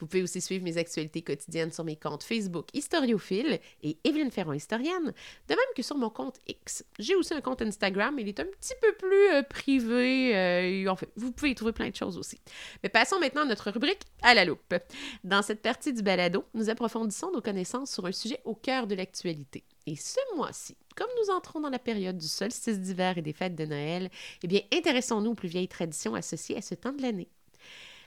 Vous 0.00 0.06
pouvez 0.06 0.22
aussi 0.22 0.40
suivre 0.40 0.64
mes 0.64 0.78
actualités 0.78 1.20
quotidiennes 1.20 1.72
sur 1.72 1.84
mes 1.84 1.96
comptes 1.96 2.22
Facebook 2.22 2.68
Historiophile 2.72 3.60
et 3.82 3.98
Evelyne 4.04 4.30
Ferron 4.30 4.54
Historienne, 4.54 5.12
de 5.48 5.54
même 5.54 5.58
que 5.76 5.82
sur 5.82 5.96
mon 5.96 6.08
compte 6.08 6.38
X. 6.48 6.84
J'ai 6.98 7.14
aussi 7.14 7.34
un 7.34 7.42
compte 7.42 7.60
Instagram, 7.60 8.18
il 8.18 8.28
est 8.28 8.40
un 8.40 8.46
petit 8.46 8.74
peu 8.80 8.92
plus 8.94 9.28
euh, 9.32 9.42
privé. 9.42 10.36
Euh, 10.36 10.90
en 10.90 10.96
fait, 10.96 11.10
vous 11.16 11.32
pouvez 11.32 11.50
y 11.50 11.54
trouver 11.54 11.72
plein 11.72 11.90
de 11.90 11.96
choses 11.96 12.16
aussi. 12.16 12.40
Mais 12.82 12.88
passons 12.88 13.20
maintenant 13.20 13.42
à 13.42 13.46
notre 13.46 13.70
rubrique 13.70 14.02
à 14.22 14.32
la 14.32 14.46
loupe. 14.46 14.74
Dans 15.22 15.42
cette 15.42 15.60
partie 15.60 15.92
du 15.92 16.02
balado, 16.02 16.44
nous 16.54 16.70
approfondissons 16.70 17.30
nos 17.32 17.42
connaissances 17.42 17.92
sur 17.92 18.06
un 18.06 18.12
sujet 18.12 18.40
au 18.44 18.54
cœur 18.54 18.86
de 18.86 18.94
l'actualité. 18.94 19.64
Et 19.86 19.96
ce 19.96 20.20
mois-ci, 20.36 20.76
comme 20.96 21.08
nous 21.20 21.32
entrons 21.32 21.60
dans 21.60 21.70
la 21.70 21.78
période 21.78 22.18
du 22.18 22.28
solstice 22.28 22.80
d'hiver 22.80 23.18
et 23.18 23.22
des 23.22 23.32
fêtes 23.32 23.56
de 23.56 23.64
Noël, 23.64 24.10
eh 24.42 24.46
bien, 24.46 24.60
intéressons-nous 24.72 25.30
aux 25.30 25.34
plus 25.34 25.48
vieilles 25.48 25.68
traditions 25.68 26.14
associées 26.14 26.58
à 26.58 26.62
ce 26.62 26.74
temps 26.74 26.92
de 26.92 27.02
l'année. 27.02 27.28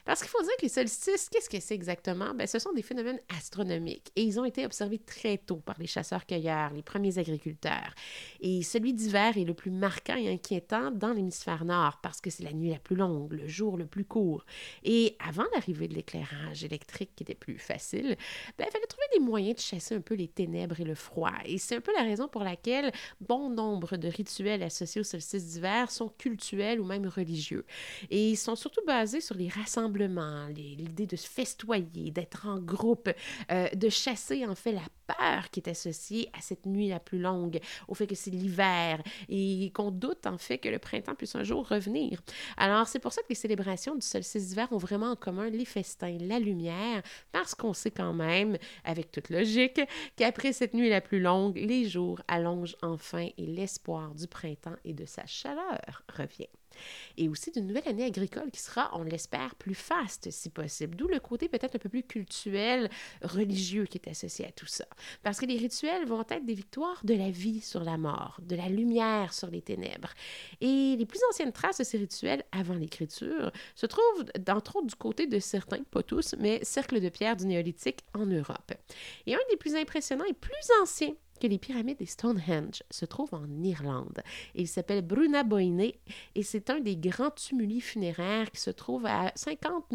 Parce 0.05 0.19
qu'il 0.19 0.29
faut 0.29 0.41
dire 0.41 0.55
que 0.57 0.63
les 0.63 0.69
solstices, 0.69 1.29
qu'est-ce 1.29 1.49
que 1.49 1.59
c'est 1.61 1.75
exactement? 1.75 2.33
Ben, 2.33 2.45
ce 2.45 2.59
sont 2.59 2.73
des 2.73 2.81
phénomènes 2.81 3.21
astronomiques 3.37 4.11
et 4.17 4.23
ils 4.23 4.37
ont 4.37 4.43
été 4.43 4.65
observés 4.65 4.99
très 4.99 5.37
tôt 5.37 5.57
par 5.57 5.79
les 5.79 5.87
chasseurs-cueilleurs, 5.87 6.73
les 6.73 6.81
premiers 6.81 7.17
agriculteurs. 7.19 7.93
Et 8.41 8.63
celui 8.63 8.93
d'hiver 8.93 9.37
est 9.37 9.45
le 9.45 9.53
plus 9.53 9.71
marquant 9.71 10.17
et 10.17 10.29
inquiétant 10.29 10.91
dans 10.91 11.13
l'hémisphère 11.13 11.63
nord 11.63 11.99
parce 12.01 12.19
que 12.19 12.29
c'est 12.29 12.43
la 12.43 12.51
nuit 12.51 12.69
la 12.69 12.79
plus 12.79 12.97
longue, 12.97 13.31
le 13.31 13.47
jour 13.47 13.77
le 13.77 13.85
plus 13.85 14.03
court. 14.03 14.45
Et 14.83 15.15
avant 15.25 15.45
l'arrivée 15.53 15.87
de 15.87 15.93
l'éclairage 15.93 16.65
électrique 16.65 17.11
qui 17.15 17.23
était 17.23 17.33
plus 17.33 17.57
facile, 17.57 18.17
ben, 18.57 18.65
il 18.67 18.71
fallait 18.71 18.87
trouver 18.87 19.07
des 19.13 19.19
moyens 19.21 19.55
de 19.55 19.61
chasser 19.61 19.95
un 19.95 20.01
peu 20.01 20.15
les 20.15 20.27
ténèbres 20.27 20.81
et 20.81 20.85
le 20.85 20.95
froid. 20.95 21.31
Et 21.45 21.57
c'est 21.57 21.77
un 21.77 21.81
peu 21.81 21.93
la 21.95 22.03
raison 22.03 22.27
pour 22.27 22.43
laquelle 22.43 22.91
bon 23.21 23.49
nombre 23.49 23.95
de 23.95 24.09
rituels 24.09 24.63
associés 24.63 24.99
au 24.99 25.05
solstice 25.05 25.45
d'hiver 25.45 25.89
sont 25.91 26.09
cultuels 26.09 26.81
ou 26.81 26.85
même 26.85 27.07
religieux. 27.07 27.65
Et 28.09 28.31
ils 28.31 28.37
sont 28.37 28.57
surtout 28.57 28.83
basés 28.85 29.21
sur 29.21 29.35
les 29.35 29.47
rassemblements 29.47 29.92
l'idée 29.97 31.07
de 31.07 31.15
se 31.15 31.27
festoyer, 31.27 32.11
d'être 32.11 32.47
en 32.47 32.59
groupe, 32.59 33.09
euh, 33.51 33.69
de 33.69 33.89
chasser 33.89 34.45
en 34.45 34.55
fait 34.55 34.71
la 34.71 34.81
peur 35.07 35.49
qui 35.49 35.59
est 35.59 35.69
associée 35.69 36.29
à 36.37 36.41
cette 36.41 36.65
nuit 36.65 36.89
la 36.89 36.99
plus 36.99 37.19
longue, 37.19 37.59
au 37.87 37.93
fait 37.93 38.07
que 38.07 38.15
c'est 38.15 38.31
l'hiver 38.31 39.01
et 39.29 39.71
qu'on 39.73 39.91
doute 39.91 40.25
en 40.25 40.37
fait 40.37 40.57
que 40.57 40.69
le 40.69 40.79
printemps 40.79 41.15
puisse 41.15 41.35
un 41.35 41.43
jour 41.43 41.67
revenir. 41.67 42.21
Alors 42.57 42.87
c'est 42.87 42.99
pour 42.99 43.13
ça 43.13 43.21
que 43.21 43.29
les 43.29 43.35
célébrations 43.35 43.95
du 43.95 44.05
solstice 44.05 44.49
d'hiver 44.49 44.67
ont 44.71 44.77
vraiment 44.77 45.11
en 45.11 45.15
commun 45.15 45.49
les 45.49 45.65
festins, 45.65 46.17
la 46.19 46.39
lumière, 46.39 47.01
parce 47.31 47.55
qu'on 47.55 47.73
sait 47.73 47.91
quand 47.91 48.13
même, 48.13 48.57
avec 48.83 49.11
toute 49.11 49.29
logique, 49.29 49.81
qu'après 50.15 50.53
cette 50.53 50.73
nuit 50.73 50.89
la 50.89 51.01
plus 51.01 51.19
longue, 51.19 51.57
les 51.57 51.87
jours 51.87 52.21
allongent 52.27 52.77
enfin 52.81 53.27
et 53.37 53.45
l'espoir 53.45 54.13
du 54.15 54.27
printemps 54.27 54.75
et 54.85 54.93
de 54.93 55.05
sa 55.05 55.25
chaleur 55.25 56.03
revient 56.17 56.47
et 57.17 57.29
aussi 57.29 57.51
d'une 57.51 57.67
nouvelle 57.67 57.87
année 57.87 58.05
agricole 58.05 58.51
qui 58.51 58.61
sera, 58.61 58.89
on 58.93 59.03
l'espère, 59.03 59.55
plus 59.55 59.75
faste 59.75 60.31
si 60.31 60.49
possible. 60.49 60.95
D'où 60.95 61.07
le 61.07 61.19
côté 61.19 61.47
peut-être 61.47 61.75
un 61.75 61.79
peu 61.79 61.89
plus 61.89 62.03
cultuel, 62.03 62.89
religieux 63.21 63.85
qui 63.85 63.97
est 63.97 64.09
associé 64.09 64.45
à 64.45 64.51
tout 64.51 64.65
ça. 64.65 64.85
Parce 65.21 65.39
que 65.39 65.45
les 65.45 65.57
rituels 65.57 66.05
vont 66.05 66.21
être 66.29 66.45
des 66.45 66.53
victoires 66.53 67.01
de 67.03 67.13
la 67.13 67.29
vie 67.29 67.61
sur 67.61 67.83
la 67.83 67.97
mort, 67.97 68.39
de 68.41 68.55
la 68.55 68.69
lumière 68.69 69.33
sur 69.33 69.49
les 69.49 69.61
ténèbres. 69.61 70.13
Et 70.61 70.95
les 70.97 71.05
plus 71.05 71.19
anciennes 71.29 71.51
traces 71.51 71.79
de 71.79 71.83
ces 71.83 71.97
rituels 71.97 72.43
avant 72.51 72.75
l'écriture 72.75 73.51
se 73.75 73.85
trouvent, 73.85 74.25
d'entre 74.39 74.77
autres, 74.77 74.87
du 74.87 74.95
côté 74.95 75.27
de 75.27 75.39
certains, 75.39 75.83
pas 75.83 76.03
tous, 76.03 76.35
mais 76.39 76.63
cercles 76.63 76.99
de 76.99 77.09
pierre 77.09 77.35
du 77.35 77.45
néolithique 77.45 77.99
en 78.13 78.25
Europe. 78.25 78.73
Et 79.25 79.35
un 79.35 79.39
des 79.49 79.57
plus 79.57 79.75
impressionnants 79.75 80.25
et 80.25 80.33
plus 80.33 80.53
anciens 80.81 81.15
les 81.47 81.57
pyramides 81.57 81.97
des 81.97 82.05
Stonehenge 82.05 82.83
se 82.89 83.05
trouvent 83.05 83.33
en 83.33 83.47
Irlande. 83.63 84.21
il 84.55 84.67
s'appelle 84.67 85.01
Bruna 85.01 85.43
Boiné 85.43 85.99
et 86.35 86.43
c'est 86.43 86.69
un 86.69 86.79
des 86.79 86.95
grands 86.95 87.31
tumuli 87.31 87.81
funéraires 87.81 88.51
qui 88.51 88.61
se 88.61 88.69
trouve 88.69 89.05
à 89.05 89.31
50, 89.35 89.85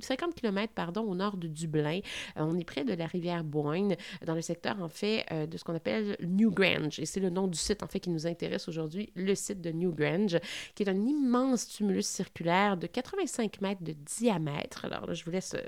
50 0.00 0.34
km 0.34 0.72
pardon, 0.74 1.02
au 1.02 1.14
nord 1.14 1.36
de 1.36 1.48
Dublin. 1.48 2.00
Euh, 2.36 2.42
on 2.42 2.58
est 2.58 2.64
près 2.64 2.84
de 2.84 2.94
la 2.94 3.06
rivière 3.06 3.44
Boyne, 3.44 3.96
dans 4.24 4.34
le 4.34 4.42
secteur 4.42 4.80
en 4.82 4.88
fait 4.88 5.24
euh, 5.32 5.46
de 5.46 5.56
ce 5.56 5.64
qu'on 5.64 5.74
appelle 5.74 6.16
Newgrange. 6.20 6.98
Et 6.98 7.06
c'est 7.06 7.20
le 7.20 7.30
nom 7.30 7.48
du 7.48 7.58
site 7.58 7.82
en 7.82 7.86
fait 7.86 8.00
qui 8.00 8.10
nous 8.10 8.26
intéresse 8.26 8.68
aujourd'hui, 8.68 9.10
le 9.14 9.34
site 9.34 9.60
de 9.60 9.70
Newgrange, 9.70 10.38
qui 10.74 10.82
est 10.82 10.88
un 10.88 11.06
immense 11.06 11.68
tumulus 11.68 12.06
circulaire 12.06 12.76
de 12.76 12.86
85 12.86 13.60
mètres 13.60 13.82
de 13.82 13.92
diamètre. 13.92 14.84
Alors 14.84 15.06
là, 15.06 15.14
je 15.14 15.24
vous 15.24 15.30
laisse 15.30 15.54
euh, 15.54 15.62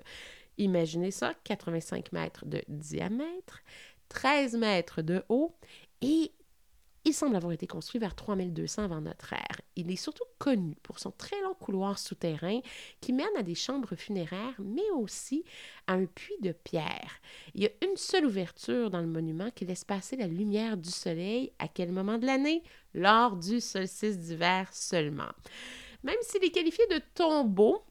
imaginer 0.58 1.10
ça, 1.10 1.34
85 1.44 2.12
mètres 2.12 2.44
de 2.46 2.62
diamètre. 2.68 3.62
13 4.14 4.54
mètres 4.54 5.02
de 5.02 5.24
haut 5.28 5.54
et 6.00 6.30
il 7.04 7.12
semble 7.12 7.36
avoir 7.36 7.52
été 7.52 7.66
construit 7.66 8.00
vers 8.00 8.14
3200 8.14 8.84
avant 8.84 9.00
notre 9.02 9.34
ère. 9.34 9.60
Il 9.76 9.90
est 9.90 9.96
surtout 9.96 10.24
connu 10.38 10.74
pour 10.82 10.98
son 11.00 11.10
très 11.10 11.38
long 11.42 11.52
couloir 11.54 11.98
souterrain 11.98 12.60
qui 13.00 13.12
mène 13.12 13.36
à 13.36 13.42
des 13.42 13.56
chambres 13.56 13.94
funéraires, 13.96 14.54
mais 14.58 14.88
aussi 14.96 15.44
à 15.86 15.94
un 15.94 16.06
puits 16.06 16.38
de 16.40 16.52
pierre. 16.52 17.20
Il 17.54 17.62
y 17.62 17.66
a 17.66 17.70
une 17.82 17.96
seule 17.96 18.24
ouverture 18.24 18.88
dans 18.88 19.00
le 19.00 19.06
monument 19.06 19.50
qui 19.50 19.66
laisse 19.66 19.84
passer 19.84 20.16
la 20.16 20.28
lumière 20.28 20.78
du 20.78 20.90
soleil. 20.90 21.52
À 21.58 21.68
quel 21.68 21.92
moment 21.92 22.16
de 22.16 22.24
l'année? 22.24 22.62
Lors 22.94 23.36
du 23.36 23.60
solstice 23.60 24.18
d'hiver 24.18 24.72
seulement. 24.72 25.32
Même 26.04 26.16
s'il 26.22 26.44
est 26.44 26.50
qualifié 26.50 26.86
de 26.86 27.00
tombeau, 27.14 27.82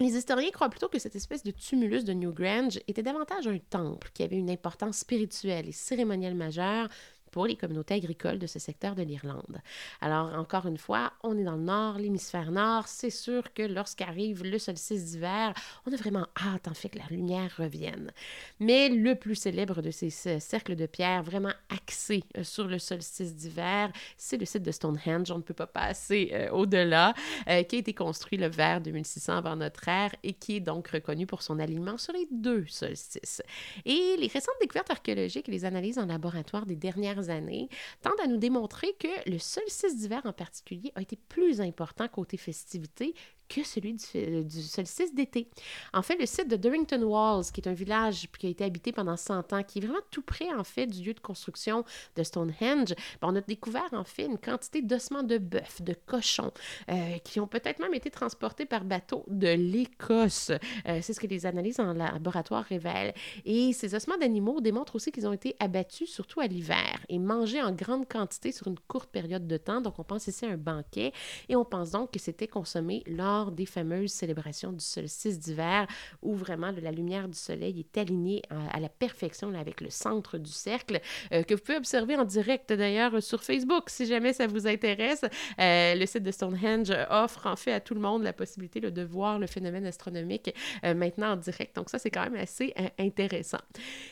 les 0.00 0.16
historiens 0.16 0.50
croient 0.50 0.70
plutôt 0.70 0.88
que 0.88 0.98
cette 0.98 1.14
espèce 1.14 1.44
de 1.44 1.52
tumulus 1.52 2.04
de 2.04 2.12
Newgrange 2.12 2.80
était 2.88 3.02
davantage 3.02 3.46
un 3.46 3.58
temple 3.58 4.10
qui 4.12 4.24
avait 4.24 4.36
une 4.36 4.50
importance 4.50 4.98
spirituelle 4.98 5.68
et 5.68 5.72
cérémonielle 5.72 6.34
majeure 6.34 6.88
pour 7.34 7.48
les 7.48 7.56
communautés 7.56 7.94
agricoles 7.94 8.38
de 8.38 8.46
ce 8.46 8.60
secteur 8.60 8.94
de 8.94 9.02
l'Irlande. 9.02 9.58
Alors, 10.00 10.32
encore 10.34 10.66
une 10.66 10.78
fois, 10.78 11.12
on 11.24 11.36
est 11.36 11.42
dans 11.42 11.56
le 11.56 11.64
nord, 11.64 11.98
l'hémisphère 11.98 12.52
nord. 12.52 12.86
C'est 12.86 13.10
sûr 13.10 13.52
que 13.52 13.64
lorsqu'arrive 13.64 14.44
le 14.44 14.56
solstice 14.56 15.06
d'hiver, 15.06 15.52
on 15.84 15.92
a 15.92 15.96
vraiment 15.96 16.28
hâte, 16.40 16.68
en 16.68 16.74
fait, 16.74 16.90
que 16.90 16.98
la 17.00 17.08
lumière 17.10 17.52
revienne. 17.58 18.12
Mais 18.60 18.88
le 18.88 19.16
plus 19.16 19.34
célèbre 19.34 19.82
de 19.82 19.90
ces 19.90 20.10
cercles 20.10 20.76
de 20.76 20.86
pierre 20.86 21.24
vraiment 21.24 21.52
axés 21.70 22.22
euh, 22.38 22.44
sur 22.44 22.68
le 22.68 22.78
solstice 22.78 23.34
d'hiver, 23.34 23.90
c'est 24.16 24.36
le 24.36 24.46
site 24.46 24.62
de 24.62 24.70
Stonehenge. 24.70 25.32
On 25.32 25.38
ne 25.38 25.42
peut 25.42 25.54
pas 25.54 25.66
passer 25.66 26.30
euh, 26.34 26.50
au-delà, 26.50 27.14
euh, 27.48 27.64
qui 27.64 27.74
a 27.74 27.78
été 27.80 27.94
construit 27.94 28.38
le 28.38 28.46
vers 28.46 28.80
2600 28.80 29.38
avant 29.38 29.56
notre 29.56 29.88
ère 29.88 30.14
et 30.22 30.34
qui 30.34 30.54
est 30.54 30.60
donc 30.60 30.86
reconnu 30.86 31.26
pour 31.26 31.42
son 31.42 31.58
alignement 31.58 31.98
sur 31.98 32.12
les 32.12 32.28
deux 32.30 32.64
solstices. 32.68 33.42
Et 33.84 34.14
les 34.20 34.28
récentes 34.28 34.54
découvertes 34.60 34.92
archéologiques 34.92 35.48
et 35.48 35.52
les 35.52 35.64
analyses 35.64 35.98
en 35.98 36.06
laboratoire 36.06 36.64
des 36.64 36.76
dernières 36.76 37.23
années 37.30 37.68
tendent 38.02 38.20
à 38.22 38.26
nous 38.26 38.36
démontrer 38.36 38.94
que 38.98 39.30
le 39.30 39.38
solstice 39.38 39.96
d'hiver 39.96 40.22
en 40.24 40.32
particulier 40.32 40.92
a 40.94 41.02
été 41.02 41.16
plus 41.16 41.60
important 41.60 42.08
côté 42.08 42.36
festivité 42.36 43.14
que 43.48 43.62
celui 43.62 43.94
du, 43.94 44.44
du 44.44 44.62
solstice 44.62 45.14
d'été. 45.14 45.48
En 45.92 46.02
fait, 46.02 46.16
le 46.16 46.26
site 46.26 46.48
de 46.48 46.56
Durrington 46.56 47.02
Walls, 47.02 47.44
qui 47.52 47.60
est 47.60 47.68
un 47.68 47.74
village 47.74 48.28
qui 48.38 48.46
a 48.46 48.50
été 48.50 48.64
habité 48.64 48.92
pendant 48.92 49.16
100 49.16 49.52
ans, 49.52 49.62
qui 49.62 49.78
est 49.78 49.82
vraiment 49.82 50.00
tout 50.10 50.22
près, 50.22 50.52
en 50.52 50.64
fait, 50.64 50.86
du 50.86 51.02
lieu 51.02 51.14
de 51.14 51.20
construction 51.20 51.84
de 52.16 52.22
Stonehenge, 52.22 52.94
ben, 53.20 53.28
on 53.28 53.36
a 53.36 53.40
découvert, 53.40 53.92
en 53.92 54.04
fait, 54.04 54.26
une 54.26 54.38
quantité 54.38 54.82
d'ossements 54.82 55.22
de 55.22 55.38
bœuf, 55.38 55.82
de 55.82 55.94
cochons, 56.06 56.52
euh, 56.90 57.18
qui 57.24 57.40
ont 57.40 57.46
peut-être 57.46 57.80
même 57.80 57.94
été 57.94 58.10
transportés 58.10 58.66
par 58.66 58.84
bateau 58.84 59.24
de 59.28 59.48
l'Écosse. 59.48 60.50
Euh, 60.86 61.00
c'est 61.02 61.12
ce 61.12 61.20
que 61.20 61.26
les 61.26 61.46
analyses 61.46 61.80
en 61.80 61.92
laboratoire 61.92 62.64
révèlent. 62.64 63.14
Et 63.44 63.72
ces 63.72 63.94
ossements 63.94 64.18
d'animaux 64.18 64.60
démontrent 64.60 64.96
aussi 64.96 65.12
qu'ils 65.12 65.26
ont 65.26 65.32
été 65.32 65.56
abattus, 65.60 66.10
surtout 66.10 66.40
à 66.40 66.46
l'hiver, 66.46 67.04
et 67.08 67.18
mangés 67.18 67.62
en 67.62 67.72
grande 67.72 68.08
quantité 68.08 68.52
sur 68.52 68.68
une 68.68 68.78
courte 68.78 69.10
période 69.10 69.46
de 69.46 69.56
temps. 69.56 69.80
Donc, 69.80 69.98
on 69.98 70.04
pense 70.04 70.26
ici 70.26 70.44
à 70.46 70.50
un 70.50 70.56
banquet, 70.56 71.12
et 71.48 71.56
on 71.56 71.64
pense 71.64 71.90
donc 71.90 72.12
que 72.12 72.18
c'était 72.18 72.48
consommé 72.48 73.02
lors 73.06 73.33
des 73.52 73.66
fameuses 73.66 74.12
célébrations 74.12 74.72
du 74.72 74.84
solstice 74.84 75.38
d'hiver, 75.38 75.86
où 76.22 76.34
vraiment 76.34 76.72
la 76.82 76.90
lumière 76.90 77.28
du 77.28 77.38
soleil 77.38 77.80
est 77.80 77.98
alignée 77.98 78.42
à, 78.50 78.80
la 78.80 78.88
perfection 78.88 79.52
avec 79.54 79.80
le 79.80 79.90
centre 79.90 80.38
du 80.38 80.50
cercle, 80.50 81.00
euh, 81.32 81.42
que 81.42 81.54
vous 81.54 81.60
pouvez 81.60 81.78
observer 81.78 82.16
en 82.16 82.24
direct 82.24 82.72
d'ailleurs 82.72 83.22
sur 83.22 83.42
Facebook 83.42 83.90
si 83.90 84.06
jamais 84.06 84.32
ça 84.32 84.46
vous 84.46 84.66
intéresse. 84.66 85.22
Euh, 85.60 85.94
le 85.94 86.06
site 86.06 86.22
de 86.22 86.30
Stonehenge 86.30 86.92
offre 87.10 87.46
en 87.46 87.56
fait 87.56 87.72
à 87.72 87.80
tout 87.80 87.94
le 87.94 88.00
monde 88.00 88.22
la 88.22 88.32
possibilité 88.32 88.80
de 88.80 89.02
voir 89.02 89.38
le 89.38 89.46
phénomène 89.46 89.86
astronomique 89.86 90.54
euh, 90.84 90.94
maintenant 90.94 91.32
en 91.32 91.36
direct. 91.36 91.76
Donc 91.76 91.90
ça, 91.90 91.98
c'est 91.98 92.10
quand 92.10 92.22
même 92.22 92.36
assez 92.36 92.74
intéressant. 92.98 93.58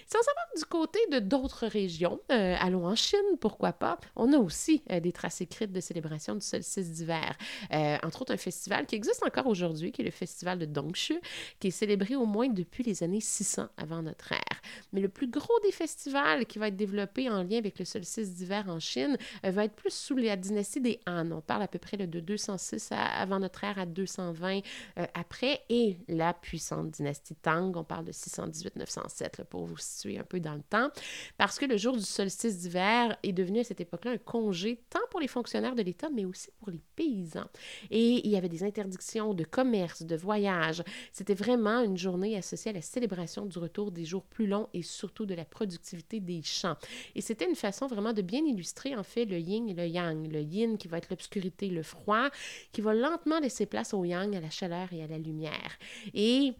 Si 0.06 0.16
on 0.16 0.22
s'en 0.22 0.30
du 0.56 0.64
côté 0.66 0.98
de 1.10 1.18
d'autres 1.18 1.66
régions, 1.66 2.20
allons 2.28 2.86
en 2.86 2.94
Chine, 2.94 3.18
pourquoi 3.40 3.72
pas, 3.72 3.98
on 4.16 4.32
a 4.32 4.36
aussi 4.36 4.82
des 4.90 5.12
traces 5.12 5.40
écrites 5.40 5.72
de 5.72 5.80
célébration 5.80 6.34
du 6.34 6.42
solstice 6.44 6.90
d'hiver. 6.90 7.36
entre 7.70 8.22
autres, 8.22 8.32
un 8.34 8.36
festival 8.36 8.86
qui 8.86 8.96
existe 8.96 9.12
encore 9.23 9.47
aujourd'hui, 9.47 9.92
qui 9.92 10.02
est 10.02 10.04
le 10.04 10.11
festival 10.11 10.59
de 10.59 10.64
Dongshu, 10.64 11.21
qui 11.61 11.69
est 11.69 11.73
célébré 11.73 12.16
au 12.16 12.26
moins 12.26 12.49
depuis 12.49 12.83
les 12.83 13.02
années 13.02 13.21
600 13.21 13.69
avant 13.76 14.02
notre 14.02 14.33
ère. 14.33 14.61
Mais 14.92 15.00
le 15.00 15.09
plus 15.09 15.28
gros 15.28 15.59
des 15.64 15.73
festivals 15.73 16.47
qui 16.47 16.59
va 16.59 16.69
être 16.69 16.76
développé 16.76 17.28
en 17.28 17.42
lien 17.42 17.59
avec 17.59 17.78
le 17.78 17.85
solstice 17.85 18.35
d'hiver 18.35 18.64
en 18.69 18.78
Chine 18.78 19.16
euh, 19.45 19.50
va 19.50 19.64
être 19.64 19.75
plus 19.75 19.92
sous 19.92 20.16
la 20.16 20.37
dynastie 20.37 20.81
des 20.81 21.00
Han. 21.07 21.31
On 21.33 21.40
parle 21.40 21.62
à 21.62 21.69
peu 21.69 21.78
près 21.78 21.97
de 21.97 22.21
206 22.21 22.90
avant 22.92 23.38
notre 23.38 23.64
ère 23.64 23.78
à 23.78 23.87
220 23.87 24.61
euh, 24.99 25.07
après. 25.14 25.62
Et 25.69 25.97
la 26.09 26.33
puissante 26.33 26.90
dynastie 26.90 27.35
Tang, 27.37 27.76
on 27.76 27.85
parle 27.85 28.04
de 28.04 28.12
618-907 28.12 29.45
pour 29.45 29.66
vous 29.66 29.76
situer 29.78 30.19
un 30.19 30.25
peu 30.25 30.40
dans 30.40 30.54
le 30.54 30.62
temps. 30.62 30.88
Parce 31.37 31.59
que 31.59 31.66
le 31.66 31.76
jour 31.76 31.97
du 31.97 32.04
solstice 32.04 32.59
d'hiver 32.59 33.16
est 33.23 33.33
devenu 33.33 33.61
à 33.61 33.64
cette 33.64 33.81
époque-là 33.81 34.12
un 34.12 34.19
congé 34.19 34.83
tant 34.90 35.00
pour 35.11 35.21
les 35.21 35.28
fonctionnaires 35.28 35.75
de 35.75 35.83
l'État, 35.83 36.09
mais 36.11 36.25
aussi 36.25 36.50
pour 36.59 36.71
les 36.71 36.81
paysans. 36.97 37.49
Et 37.90 38.26
il 38.26 38.31
y 38.31 38.37
avait 38.37 38.49
des 38.49 38.62
interdictions 38.62 39.01
de 39.35 39.44
commerce, 39.44 40.02
de 40.02 40.16
voyage. 40.16 40.82
C'était 41.12 41.35
vraiment 41.35 41.82
une 41.82 41.99
journée 41.99 42.37
associée 42.37 42.71
à 42.71 42.75
la 42.75 42.82
célébration 42.82 43.47
du 43.47 43.59
retour 43.59 43.90
des 43.90 44.04
jours 44.04 44.23
plus 44.25 44.47
longs 44.47 44.68
et 44.73 44.82
surtout 44.82 45.26
de 45.26 45.35
la 45.35 45.44
productivité 45.44 46.21
des 46.21 46.42
champs. 46.42 46.76
Et 47.14 47.21
c'était 47.21 47.49
une 47.49 47.56
façon 47.56 47.87
vraiment 47.87 48.12
de 48.12 48.23
bien 48.23 48.44
illustrer 48.44 48.94
en 48.97 49.02
fait 49.02 49.25
le 49.25 49.38
yin 49.38 49.68
et 49.68 49.75
le 49.75 49.87
yang. 49.87 50.30
Le 50.30 50.40
yin 50.40 50.78
qui 50.78 50.88
va 50.88 50.99
être 50.99 51.11
l'obscurité, 51.11 51.68
le 51.68 51.82
froid, 51.82 52.28
qui 52.73 52.80
va 52.80 52.94
lentement 52.94 53.40
laisser 53.40 53.66
place 53.66 53.92
au 53.92 54.04
yang, 54.04 54.35
à 54.37 54.40
la 54.40 54.50
chaleur 54.50 54.92
et 54.92 55.02
à 55.02 55.06
la 55.06 55.18
lumière. 55.18 55.78
Et 56.14 56.52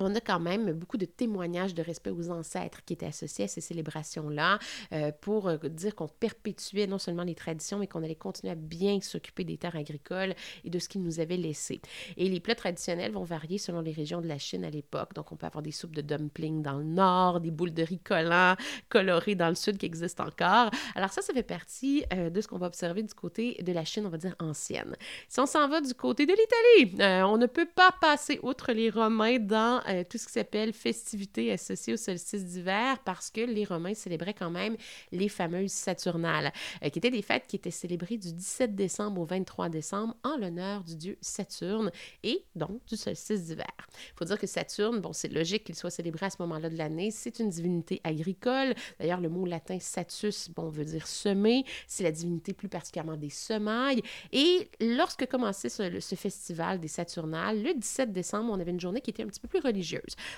on 0.00 0.14
a 0.14 0.20
quand 0.20 0.40
même 0.40 0.72
beaucoup 0.72 0.96
de 0.96 1.04
témoignages 1.04 1.74
de 1.74 1.82
respect 1.82 2.10
aux 2.10 2.30
ancêtres 2.30 2.84
qui 2.84 2.94
étaient 2.94 3.06
associés 3.06 3.44
à 3.44 3.48
ces 3.48 3.60
célébrations-là 3.60 4.58
euh, 4.92 5.12
pour 5.20 5.48
euh, 5.48 5.56
dire 5.68 5.94
qu'on 5.94 6.08
perpétuait 6.08 6.86
non 6.86 6.98
seulement 6.98 7.22
les 7.22 7.34
traditions, 7.34 7.78
mais 7.78 7.86
qu'on 7.86 8.02
allait 8.02 8.14
continuer 8.14 8.52
à 8.52 8.56
bien 8.56 9.00
s'occuper 9.00 9.44
des 9.44 9.56
terres 9.56 9.76
agricoles 9.76 10.34
et 10.64 10.70
de 10.70 10.78
ce 10.78 10.88
qu'ils 10.88 11.02
nous 11.02 11.20
avaient 11.20 11.36
laissé. 11.36 11.80
Et 12.16 12.28
les 12.28 12.40
plats 12.40 12.54
traditionnels 12.54 13.12
vont 13.12 13.24
varier 13.24 13.58
selon 13.58 13.80
les 13.80 13.92
régions 13.92 14.20
de 14.20 14.26
la 14.26 14.38
Chine 14.38 14.64
à 14.64 14.70
l'époque. 14.70 15.14
Donc, 15.14 15.32
on 15.32 15.36
peut 15.36 15.46
avoir 15.46 15.62
des 15.62 15.72
soupes 15.72 15.94
de 15.94 16.02
dumplings 16.02 16.62
dans 16.62 16.78
le 16.78 16.84
nord, 16.84 17.40
des 17.40 17.50
boules 17.50 17.74
de 17.74 17.82
riz 17.82 17.98
collant 17.98 18.56
colorées 18.88 19.34
dans 19.34 19.48
le 19.48 19.54
sud 19.54 19.78
qui 19.78 19.86
existent 19.86 20.24
encore. 20.24 20.70
Alors 20.94 21.10
ça, 21.10 21.22
ça 21.22 21.32
fait 21.32 21.42
partie 21.42 22.04
euh, 22.12 22.30
de 22.30 22.40
ce 22.40 22.48
qu'on 22.48 22.58
va 22.58 22.66
observer 22.66 23.02
du 23.02 23.14
côté 23.14 23.60
de 23.62 23.72
la 23.72 23.84
Chine, 23.84 24.06
on 24.06 24.10
va 24.10 24.18
dire 24.18 24.34
ancienne. 24.38 24.96
Si 25.28 25.40
on 25.40 25.46
s'en 25.46 25.68
va 25.68 25.80
du 25.80 25.94
côté 25.94 26.26
de 26.26 26.32
l'Italie, 26.32 26.96
on 27.24 27.36
ne 27.36 27.46
peut 27.46 27.68
pas 27.74 27.92
passer 28.00 28.40
outre 28.42 28.72
les 28.72 28.90
Romains 28.90 29.38
dans 29.38 29.80
euh, 29.90 30.04
tout 30.08 30.18
ce 30.18 30.26
qui 30.26 30.32
s'appelle 30.32 30.72
festivités 30.72 31.52
associées 31.52 31.94
au 31.94 31.96
solstice 31.96 32.44
d'hiver 32.44 32.98
parce 33.04 33.30
que 33.30 33.40
les 33.40 33.64
Romains 33.64 33.94
célébraient 33.94 34.34
quand 34.34 34.50
même 34.50 34.76
les 35.12 35.28
fameuses 35.28 35.72
Saturnales, 35.72 36.52
euh, 36.84 36.88
qui 36.88 36.98
étaient 36.98 37.10
des 37.10 37.22
fêtes 37.22 37.46
qui 37.46 37.56
étaient 37.56 37.70
célébrées 37.70 38.16
du 38.16 38.32
17 38.32 38.74
décembre 38.74 39.20
au 39.20 39.24
23 39.24 39.68
décembre 39.68 40.16
en 40.22 40.36
l'honneur 40.36 40.84
du 40.84 40.96
dieu 40.96 41.18
Saturne 41.20 41.90
et 42.22 42.44
donc 42.54 42.84
du 42.86 42.96
solstice 42.96 43.44
d'hiver. 43.44 43.66
Il 43.88 44.18
faut 44.18 44.24
dire 44.24 44.38
que 44.38 44.46
Saturne, 44.46 45.00
bon, 45.00 45.12
c'est 45.12 45.32
logique 45.32 45.64
qu'il 45.64 45.74
soit 45.74 45.90
célébré 45.90 46.26
à 46.26 46.30
ce 46.30 46.36
moment-là 46.40 46.70
de 46.70 46.76
l'année, 46.76 47.10
c'est 47.10 47.38
une 47.40 47.50
divinité 47.50 48.00
agricole. 48.04 48.74
D'ailleurs, 48.98 49.20
le 49.20 49.28
mot 49.28 49.44
latin 49.44 49.78
satus, 49.80 50.50
bon, 50.50 50.68
veut 50.68 50.84
dire 50.84 51.06
semer, 51.06 51.64
c'est 51.86 52.04
la 52.04 52.12
divinité 52.12 52.52
plus 52.52 52.68
particulièrement 52.68 53.16
des 53.16 53.30
semailles. 53.30 54.02
Et 54.32 54.70
lorsque 54.80 55.26
commençait 55.26 55.68
ce, 55.68 56.00
ce 56.00 56.14
festival 56.14 56.78
des 56.78 56.88
Saturnales, 56.88 57.62
le 57.62 57.74
17 57.74 58.12
décembre, 58.12 58.52
on 58.52 58.60
avait 58.60 58.70
une 58.70 58.80
journée 58.80 59.00
qui 59.00 59.10
était 59.10 59.22
un 59.22 59.26
petit 59.26 59.40
peu 59.40 59.48
plus 59.48 59.60
religieuse 59.60 59.79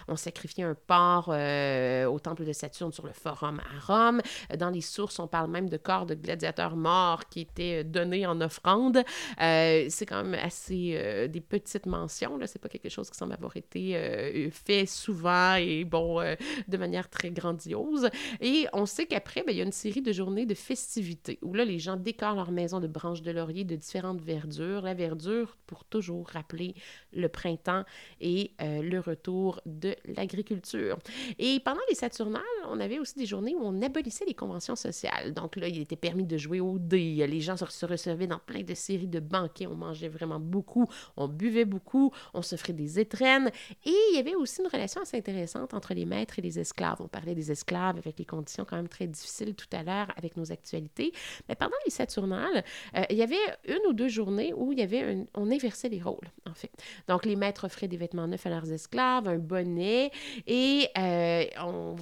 on 0.08 0.16
sacrifiait 0.16 0.64
un 0.64 0.74
porc 0.74 1.26
euh, 1.28 2.06
au 2.06 2.18
temple 2.18 2.44
de 2.44 2.52
Saturne 2.52 2.92
sur 2.92 3.06
le 3.06 3.12
forum 3.12 3.60
à 3.60 3.80
Rome. 3.92 4.20
Dans 4.58 4.70
les 4.70 4.80
sources, 4.80 5.18
on 5.18 5.26
parle 5.26 5.50
même 5.50 5.68
de 5.68 5.76
corps 5.76 6.06
de 6.06 6.14
gladiateurs 6.14 6.76
morts 6.76 7.28
qui 7.28 7.40
étaient 7.40 7.80
euh, 7.80 7.84
donnés 7.84 8.26
en 8.26 8.40
offrande. 8.40 9.02
Euh, 9.40 9.86
c'est 9.88 10.06
quand 10.06 10.22
même 10.22 10.38
assez 10.40 11.28
des 11.28 11.40
petites 11.40 11.86
mentions. 11.86 12.36
Là. 12.36 12.46
C'est 12.46 12.58
pas 12.58 12.68
quelque 12.68 12.88
chose 12.88 13.10
qui 13.10 13.16
semble 13.16 13.32
avoir 13.32 13.56
été 13.56 14.50
fait 14.50 14.86
souvent 14.86 15.54
et 15.54 15.84
bon, 15.84 16.20
de 16.68 16.76
manière 16.76 17.08
très 17.08 17.30
grandiose. 17.30 18.08
Et 18.40 18.66
on 18.72 18.86
sait 18.86 19.06
qu'après, 19.06 19.42
ben, 19.42 19.52
il 19.52 19.58
y 19.58 19.60
a 19.60 19.64
une 19.64 19.72
série 19.72 20.02
de 20.02 20.12
journées 20.12 20.46
de 20.46 20.54
festivités 20.54 21.38
où 21.42 21.54
là, 21.54 21.64
les 21.64 21.78
gens 21.78 21.96
décorent 21.96 22.34
leur 22.34 22.50
maison 22.50 22.80
de 22.80 22.86
branches 22.86 23.22
de 23.22 23.30
laurier 23.30 23.64
de 23.64 23.76
différentes 23.76 24.20
verdures. 24.20 24.82
La 24.82 24.94
verdure 24.94 25.56
pour 25.66 25.84
toujours 25.84 26.28
rappeler 26.28 26.74
le 27.12 27.28
printemps 27.28 27.84
et 28.20 28.52
le 28.60 28.98
retour 28.98 29.31
de 29.66 29.94
l'agriculture. 30.16 30.98
Et 31.38 31.60
pendant 31.60 31.80
les 31.88 31.94
Saturnales, 31.94 32.42
on 32.68 32.80
avait 32.80 32.98
aussi 32.98 33.14
des 33.18 33.26
journées 33.26 33.54
où 33.54 33.62
on 33.62 33.82
abolissait 33.82 34.24
les 34.24 34.34
conventions 34.34 34.76
sociales. 34.76 35.34
Donc 35.34 35.56
là, 35.56 35.68
il 35.68 35.80
était 35.80 35.96
permis 35.96 36.24
de 36.24 36.36
jouer 36.36 36.60
au 36.60 36.78
dé. 36.78 37.26
Les 37.26 37.40
gens 37.40 37.56
se 37.56 37.86
recevaient 37.86 38.26
dans 38.26 38.38
plein 38.38 38.62
de 38.62 38.74
séries 38.74 39.08
de 39.08 39.20
banquets. 39.20 39.66
On 39.66 39.74
mangeait 39.74 40.08
vraiment 40.08 40.40
beaucoup, 40.40 40.86
on 41.16 41.28
buvait 41.28 41.64
beaucoup, 41.64 42.12
on 42.34 42.42
se 42.42 42.56
ferait 42.56 42.72
des 42.72 42.98
étrennes. 42.98 43.50
Et 43.84 43.94
il 44.10 44.16
y 44.16 44.18
avait 44.18 44.34
aussi 44.34 44.60
une 44.60 44.68
relation 44.68 45.02
assez 45.02 45.16
intéressante 45.16 45.74
entre 45.74 45.94
les 45.94 46.04
maîtres 46.04 46.38
et 46.38 46.42
les 46.42 46.58
esclaves. 46.58 47.00
On 47.00 47.08
parlait 47.08 47.34
des 47.34 47.50
esclaves 47.50 47.96
avec 47.98 48.18
les 48.18 48.24
conditions 48.24 48.64
quand 48.64 48.76
même 48.76 48.88
très 48.88 49.06
difficiles 49.06 49.54
tout 49.54 49.66
à 49.72 49.82
l'heure 49.82 50.08
avec 50.16 50.36
nos 50.36 50.50
actualités. 50.52 51.12
Mais 51.48 51.54
pendant 51.54 51.76
les 51.84 51.90
Saturnales, 51.90 52.64
euh, 52.96 53.02
il 53.10 53.16
y 53.16 53.22
avait 53.22 53.36
une 53.66 53.86
ou 53.88 53.92
deux 53.92 54.08
journées 54.08 54.52
où 54.54 54.72
il 54.72 54.78
y 54.78 54.82
avait 54.82 55.26
on 55.34 55.50
inversait 55.50 55.88
les 55.88 56.00
rôles, 56.00 56.28
en 56.48 56.54
fait. 56.54 56.72
Donc 57.08 57.24
les 57.24 57.36
maîtres 57.36 57.64
offraient 57.64 57.88
des 57.88 57.96
vêtements 57.96 58.26
neufs 58.26 58.46
à 58.46 58.50
leurs 58.50 58.70
esclaves, 58.72 59.11
un 59.18 59.38
bonnet. 59.38 60.10
Et 60.46 60.88
euh, 60.98 61.44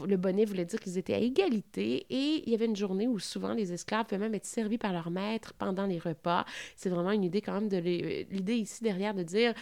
le 0.07 0.17
bonnet 0.17 0.45
voulait 0.45 0.65
dire 0.65 0.81
qu'ils 0.81 0.99
étaient 0.99 1.15
à 1.15 1.19
égalité. 1.19 2.07
Et 2.11 2.43
il 2.47 2.51
y 2.51 2.55
avait 2.55 2.67
une 2.67 2.77
journée 2.77 3.09
où 3.09 3.19
souvent 3.19 3.53
les 3.53 3.73
esclaves 3.73 4.07
pouvaient 4.07 4.19
même 4.19 4.35
être 4.35 4.47
servis 4.47 4.79
par 4.79 4.93
leur 4.93 5.11
maître 5.11 5.55
pendant 5.55 5.87
les 5.87 5.99
repas. 5.99 6.45
C'est 6.77 6.91
vraiment 6.91 7.13
une 7.13 7.25
idée 7.25 7.41
quand 7.41 7.55
même 7.55 7.69
de 7.69 7.79
l'idée 7.79 8.57
ici 8.57 8.83
derrière 8.83 9.15
de 9.15 9.23
dire, 9.23 9.55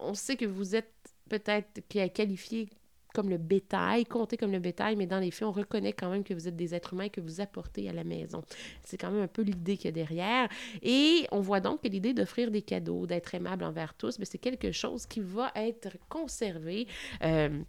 on 0.00 0.14
sait 0.14 0.36
que 0.36 0.46
vous 0.46 0.76
êtes 0.76 0.92
peut-être 1.28 1.80
qualifié 2.12 2.68
comme 3.16 3.30
le 3.30 3.38
bétail, 3.38 4.04
compté 4.04 4.36
comme 4.36 4.52
le 4.52 4.58
bétail, 4.58 4.94
mais 4.94 5.06
dans 5.06 5.18
les 5.18 5.30
faits, 5.30 5.48
on 5.48 5.52
reconnaît 5.52 5.94
quand 5.94 6.10
même 6.10 6.22
que 6.22 6.34
vous 6.34 6.48
êtes 6.48 6.54
des 6.54 6.74
êtres 6.74 6.92
humains 6.92 7.08
que 7.08 7.22
vous 7.22 7.40
apportez 7.40 7.88
à 7.88 7.94
la 7.94 8.04
maison. 8.04 8.42
C'est 8.84 8.98
quand 8.98 9.10
même 9.10 9.22
un 9.22 9.26
peu 9.26 9.40
l'idée 9.40 9.78
qu'il 9.78 9.86
y 9.86 9.88
a 9.88 9.92
derrière. 9.92 10.50
Et 10.82 11.26
on 11.32 11.40
voit 11.40 11.60
donc 11.60 11.82
que 11.82 11.88
l'idée 11.88 12.12
d'offrir 12.12 12.50
des 12.50 12.60
cadeaux, 12.60 13.06
d'être 13.06 13.34
aimable 13.34 13.64
envers 13.64 13.94
tous, 13.94 14.18
ben, 14.18 14.26
c'est 14.30 14.36
quelque 14.36 14.70
chose 14.70 15.06
qui 15.06 15.20
va 15.20 15.50
être 15.54 15.96
conservé. 16.10 16.86
Euh, 17.22 17.62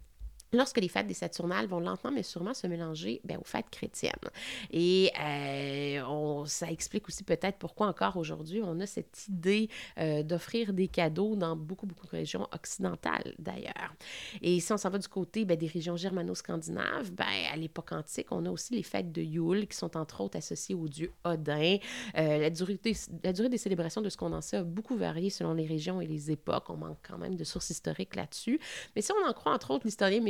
lorsque 0.52 0.78
les 0.78 0.88
fêtes 0.88 1.06
des 1.06 1.14
Saturnales 1.14 1.66
vont 1.66 1.80
lentement 1.80 2.10
mais 2.10 2.22
sûrement 2.22 2.54
se 2.54 2.66
mélanger 2.66 3.20
ben, 3.24 3.38
aux 3.38 3.44
fêtes 3.44 3.70
chrétiennes. 3.70 4.12
Et 4.70 5.10
euh, 5.20 6.44
ça 6.46 6.70
explique 6.70 7.08
aussi 7.08 7.24
peut-être 7.24 7.58
pourquoi 7.58 7.88
encore 7.88 8.16
aujourd'hui 8.16 8.60
on 8.62 8.80
a 8.80 8.86
cette 8.86 9.26
idée 9.28 9.68
euh, 9.98 10.22
d'offrir 10.22 10.72
des 10.72 10.88
cadeaux 10.88 11.36
dans 11.36 11.56
beaucoup, 11.56 11.86
beaucoup 11.86 12.06
de 12.06 12.12
régions 12.12 12.46
occidentales 12.52 13.34
d'ailleurs. 13.38 13.94
Et 14.42 14.60
si 14.60 14.72
on 14.72 14.76
s'en 14.76 14.90
va 14.90 14.98
du 14.98 15.08
côté 15.08 15.44
ben, 15.44 15.56
des 15.56 15.66
régions 15.66 15.96
germano-scandinaves, 15.96 17.12
ben, 17.12 17.26
à 17.52 17.56
l'époque 17.56 17.92
antique, 17.92 18.28
on 18.30 18.44
a 18.46 18.50
aussi 18.50 18.74
les 18.74 18.82
fêtes 18.82 19.12
de 19.12 19.22
Yule 19.22 19.66
qui 19.66 19.76
sont 19.76 19.96
entre 19.96 20.20
autres 20.20 20.36
associées 20.36 20.74
au 20.74 20.88
dieu 20.88 21.12
Odin. 21.24 21.76
Euh, 22.16 22.38
la, 22.38 22.50
durée 22.50 22.78
des, 22.82 22.94
la 23.22 23.32
durée 23.32 23.48
des 23.48 23.58
célébrations 23.58 24.00
de 24.00 24.08
ce 24.08 24.16
qu'on 24.16 24.32
en 24.32 24.40
sait 24.40 24.58
a 24.58 24.64
beaucoup 24.64 24.96
varié 24.96 25.30
selon 25.30 25.54
les 25.54 25.66
régions 25.66 26.00
et 26.00 26.06
les 26.06 26.30
époques. 26.30 26.70
On 26.70 26.76
manque 26.76 26.98
quand 27.06 27.18
même 27.18 27.34
de 27.34 27.44
sources 27.44 27.70
historiques 27.70 28.16
là-dessus. 28.16 28.60
Mais 28.94 29.02
si 29.02 29.12
on 29.12 29.28
en 29.28 29.32
croit 29.32 29.52
entre 29.52 29.70
autres 29.70 29.84
l'historien 29.84 30.20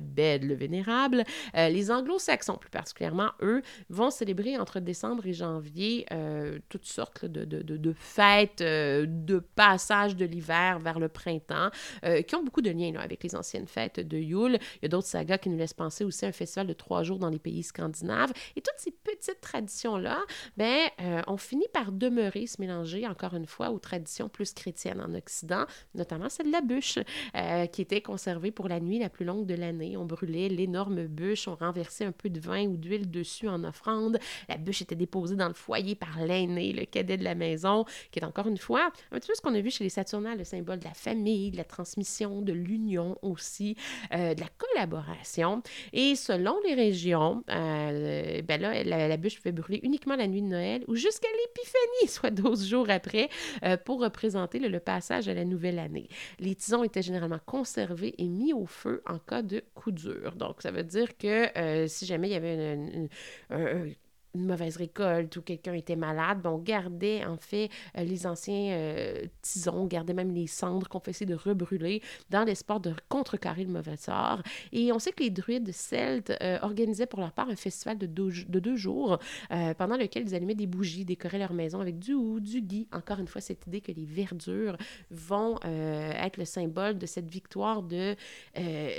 Bède 0.00 0.44
le 0.44 0.54
Vénérable. 0.54 1.24
Euh, 1.56 1.68
les 1.68 1.90
anglo-saxons, 1.90 2.56
plus 2.56 2.70
particulièrement, 2.70 3.30
eux, 3.42 3.62
vont 3.90 4.10
célébrer 4.10 4.58
entre 4.58 4.80
décembre 4.80 5.26
et 5.26 5.32
janvier 5.32 6.06
euh, 6.12 6.58
toutes 6.68 6.86
sortes 6.86 7.24
de, 7.24 7.92
fêtes, 7.98 8.60
euh, 8.60 9.06
de 9.06 9.38
passage 9.38 10.16
de 10.16 10.24
l'hiver 10.24 10.78
vers 10.78 10.98
le 10.98 11.08
printemps, 11.08 11.70
qui 12.26 12.36
ont 12.36 12.42
beaucoup 12.42 12.62
de 12.62 12.70
liens 12.70 12.94
avec 12.96 13.22
les 13.22 13.34
anciennes 13.34 13.66
fêtes 13.66 14.00
de 14.00 14.16
Yule. 14.16 14.58
Il 14.76 14.78
y 14.82 14.86
a 14.86 14.88
d'autres 14.88 15.06
sagas 15.06 15.38
qui 15.38 15.48
nous 15.48 15.56
laissent 15.56 15.74
penser 15.74 16.04
aussi 16.04 16.24
à 16.24 16.28
un 16.28 16.32
festival 16.32 16.66
de 16.66 16.72
trois 16.72 17.02
jours 17.02 17.18
dans 17.18 17.28
les 17.28 17.38
pays 17.38 17.62
scandinaves. 17.62 18.32
Et 18.54 18.60
toutes 18.60 18.78
ces 18.78 18.90
petites 18.90 19.40
traditions-là, 19.40 20.18
ben, 20.56 20.88
on 21.26 21.36
finit 21.36 21.68
par 21.72 21.92
demeurer, 21.92 22.46
se 22.46 22.60
mélanger, 22.60 23.06
encore 23.06 23.34
une 23.34 23.46
fois, 23.46 23.70
aux 23.70 23.78
traditions 23.78 24.28
plus 24.28 24.52
chrétiennes 24.52 25.00
en 25.00 25.14
Occident, 25.14 25.66
notamment 25.94 26.28
celle 26.28 26.46
de 26.46 26.52
la 26.52 26.60
bûche, 26.60 26.98
qui 27.72 27.82
était 27.82 28.02
conservée 28.02 28.50
pour 28.50 28.68
la 28.68 28.80
nuit 28.80 28.98
la 28.98 29.08
plus 29.08 29.24
longue 29.24 29.45
de 29.46 29.54
l'année. 29.54 29.96
On 29.96 30.04
brûlait 30.04 30.48
l'énorme 30.48 31.06
bûche, 31.06 31.48
on 31.48 31.54
renversait 31.54 32.04
un 32.04 32.12
peu 32.12 32.28
de 32.28 32.40
vin 32.40 32.66
ou 32.66 32.76
d'huile 32.76 33.10
dessus 33.10 33.48
en 33.48 33.64
offrande. 33.64 34.18
La 34.48 34.56
bûche 34.56 34.82
était 34.82 34.94
déposée 34.94 35.36
dans 35.36 35.48
le 35.48 35.54
foyer 35.54 35.94
par 35.94 36.24
l'aîné, 36.24 36.72
le 36.72 36.84
cadet 36.84 37.16
de 37.16 37.24
la 37.24 37.34
maison, 37.34 37.84
qui 38.10 38.18
est 38.18 38.24
encore 38.24 38.46
une 38.46 38.58
fois 38.58 38.90
un 39.12 39.18
petit 39.18 39.28
peu 39.28 39.34
ce 39.34 39.40
qu'on 39.40 39.54
a 39.54 39.60
vu 39.60 39.70
chez 39.70 39.84
les 39.84 39.90
Saturnales, 39.90 40.38
le 40.38 40.44
symbole 40.44 40.78
de 40.78 40.84
la 40.84 40.94
famille, 40.94 41.50
de 41.50 41.56
la 41.56 41.64
transmission, 41.64 42.42
de 42.42 42.52
l'union 42.52 43.18
aussi, 43.22 43.76
euh, 44.12 44.34
de 44.34 44.40
la 44.40 44.48
collaboration. 44.58 45.62
Et 45.92 46.14
selon 46.16 46.56
les 46.66 46.74
régions, 46.74 47.42
euh, 47.50 48.42
ben 48.42 48.60
là, 48.60 48.84
la, 48.84 49.16
bûche 49.16 49.36
pouvait 49.36 49.52
brûler 49.52 49.80
uniquement 49.82 50.16
la 50.16 50.26
nuit 50.26 50.42
de 50.42 50.48
Noël 50.48 50.84
ou 50.88 50.94
jusqu'à 50.94 51.28
l'Épiphanie, 51.28 52.08
soit 52.08 52.30
12 52.30 52.66
jours 52.66 52.90
après, 52.90 53.28
euh, 53.64 53.76
pour 53.76 54.00
représenter 54.00 54.58
le, 54.58 54.76
passage 54.76 55.26
à 55.26 55.34
la 55.34 55.44
nouvelle 55.44 55.78
année. 55.78 56.06
Les 56.38 56.54
tisons 56.54 56.84
étaient 56.84 57.02
généralement 57.02 57.40
conservés 57.46 58.14
et 58.18 58.28
mis 58.28 58.52
au 58.52 58.66
feu 58.66 59.02
en 59.06 59.18
de 59.42 59.62
coup 59.74 59.90
dur. 59.92 60.34
Donc, 60.36 60.62
ça 60.62 60.70
veut 60.70 60.84
dire 60.84 61.16
que 61.16 61.58
euh, 61.58 61.86
si 61.88 62.06
jamais 62.06 62.28
il 62.28 62.32
y 62.32 62.36
avait 62.36 62.74
une 62.74 63.08
mauvaise 64.44 64.76
récolte 64.76 65.36
ou 65.36 65.42
quelqu'un 65.42 65.74
était 65.74 65.96
malade, 65.96 66.40
bon, 66.42 66.50
on 66.50 66.58
gardait 66.58 67.24
en 67.24 67.36
fait 67.36 67.70
euh, 67.96 68.04
les 68.04 68.26
anciens 68.26 68.72
euh, 68.72 69.24
tisons, 69.42 69.82
on 69.82 69.86
gardait 69.86 70.14
même 70.14 70.32
les 70.32 70.46
cendres 70.46 70.88
qu'on 70.88 71.00
faisait 71.00 71.26
de 71.26 71.34
rebrûler 71.34 72.02
dans 72.30 72.44
l'espoir 72.44 72.80
de 72.80 72.94
contrecarrer 73.08 73.64
le 73.64 73.70
mauvais 73.70 73.96
sort. 73.96 74.42
Et 74.72 74.92
on 74.92 74.98
sait 74.98 75.12
que 75.12 75.22
les 75.22 75.30
druides 75.30 75.72
celtes 75.72 76.32
euh, 76.42 76.58
organisaient 76.62 77.06
pour 77.06 77.20
leur 77.20 77.32
part 77.32 77.48
un 77.48 77.56
festival 77.56 77.98
de 77.98 78.06
deux, 78.06 78.30
de 78.48 78.60
deux 78.60 78.76
jours 78.76 79.18
pendant 79.78 79.96
lequel 79.96 80.24
ils 80.26 80.34
allumaient 80.34 80.54
des 80.54 80.66
bougies, 80.66 81.04
décoraient 81.04 81.38
leur 81.38 81.52
maison 81.52 81.80
avec 81.80 81.98
du 81.98 82.14
ou 82.14 82.40
du 82.40 82.60
gui. 82.60 82.88
Encore 82.92 83.18
une 83.18 83.28
fois, 83.28 83.40
cette 83.40 83.66
idée 83.66 83.80
que 83.80 83.92
les 83.92 84.04
verdures 84.04 84.76
vont 85.10 85.58
être 85.62 86.36
le 86.36 86.44
symbole 86.44 86.98
de 86.98 87.06
cette 87.06 87.30
victoire 87.30 87.82
de, 87.82 88.16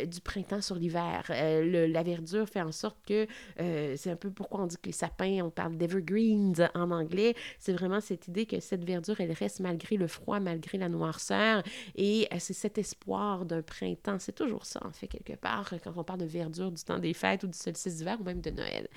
du 0.06 0.22
printemps 0.22 0.62
sur 0.62 0.76
l'hiver. 0.76 1.24
la 1.30 2.04
verdure 2.04 2.48
fait 2.48 2.62
en 2.62 2.72
sorte 2.72 2.98
que 3.06 3.28
c'est 3.58 4.10
un 4.10 4.16
peu 4.16 4.32
pourquoi 4.32 4.62
on 4.62 4.68
dit 4.68 4.78
que 4.78 4.88
les 4.88 4.92
sapins 4.92 5.27
on 5.42 5.50
parle 5.50 5.78
d'evergreens 5.78 6.70
en 6.74 6.92
anglais. 6.92 7.36
C'est 7.60 7.74
vraiment 7.74 8.02
cette 8.02 8.28
idée 8.28 8.46
que 8.46 8.60
cette 8.60 8.84
verdure, 8.84 9.20
elle 9.20 9.32
reste 9.32 9.60
malgré 9.60 9.98
le 9.98 10.08
froid, 10.08 10.40
malgré 10.40 10.78
la 10.78 10.90
noirceur. 10.90 11.64
Et 11.96 12.28
euh, 12.34 12.38
c'est 12.40 12.54
cet 12.54 12.78
espoir 12.78 13.46
d'un 13.46 13.62
printemps. 13.62 14.20
C'est 14.20 14.36
toujours 14.36 14.66
ça, 14.66 14.80
en 14.86 14.92
fait, 14.92 15.08
quelque 15.08 15.36
part, 15.36 15.74
quand 15.84 15.94
on 15.96 16.04
parle 16.04 16.20
de 16.20 16.26
verdure 16.26 16.72
du 16.72 16.84
temps 16.84 17.00
des 17.00 17.14
fêtes 17.14 17.44
ou 17.44 17.48
du 17.48 17.58
solstice 17.58 17.98
d'hiver 17.98 18.18
ou 18.20 18.24
même 18.24 18.42
de 18.42 18.52
Noël. 18.52 18.88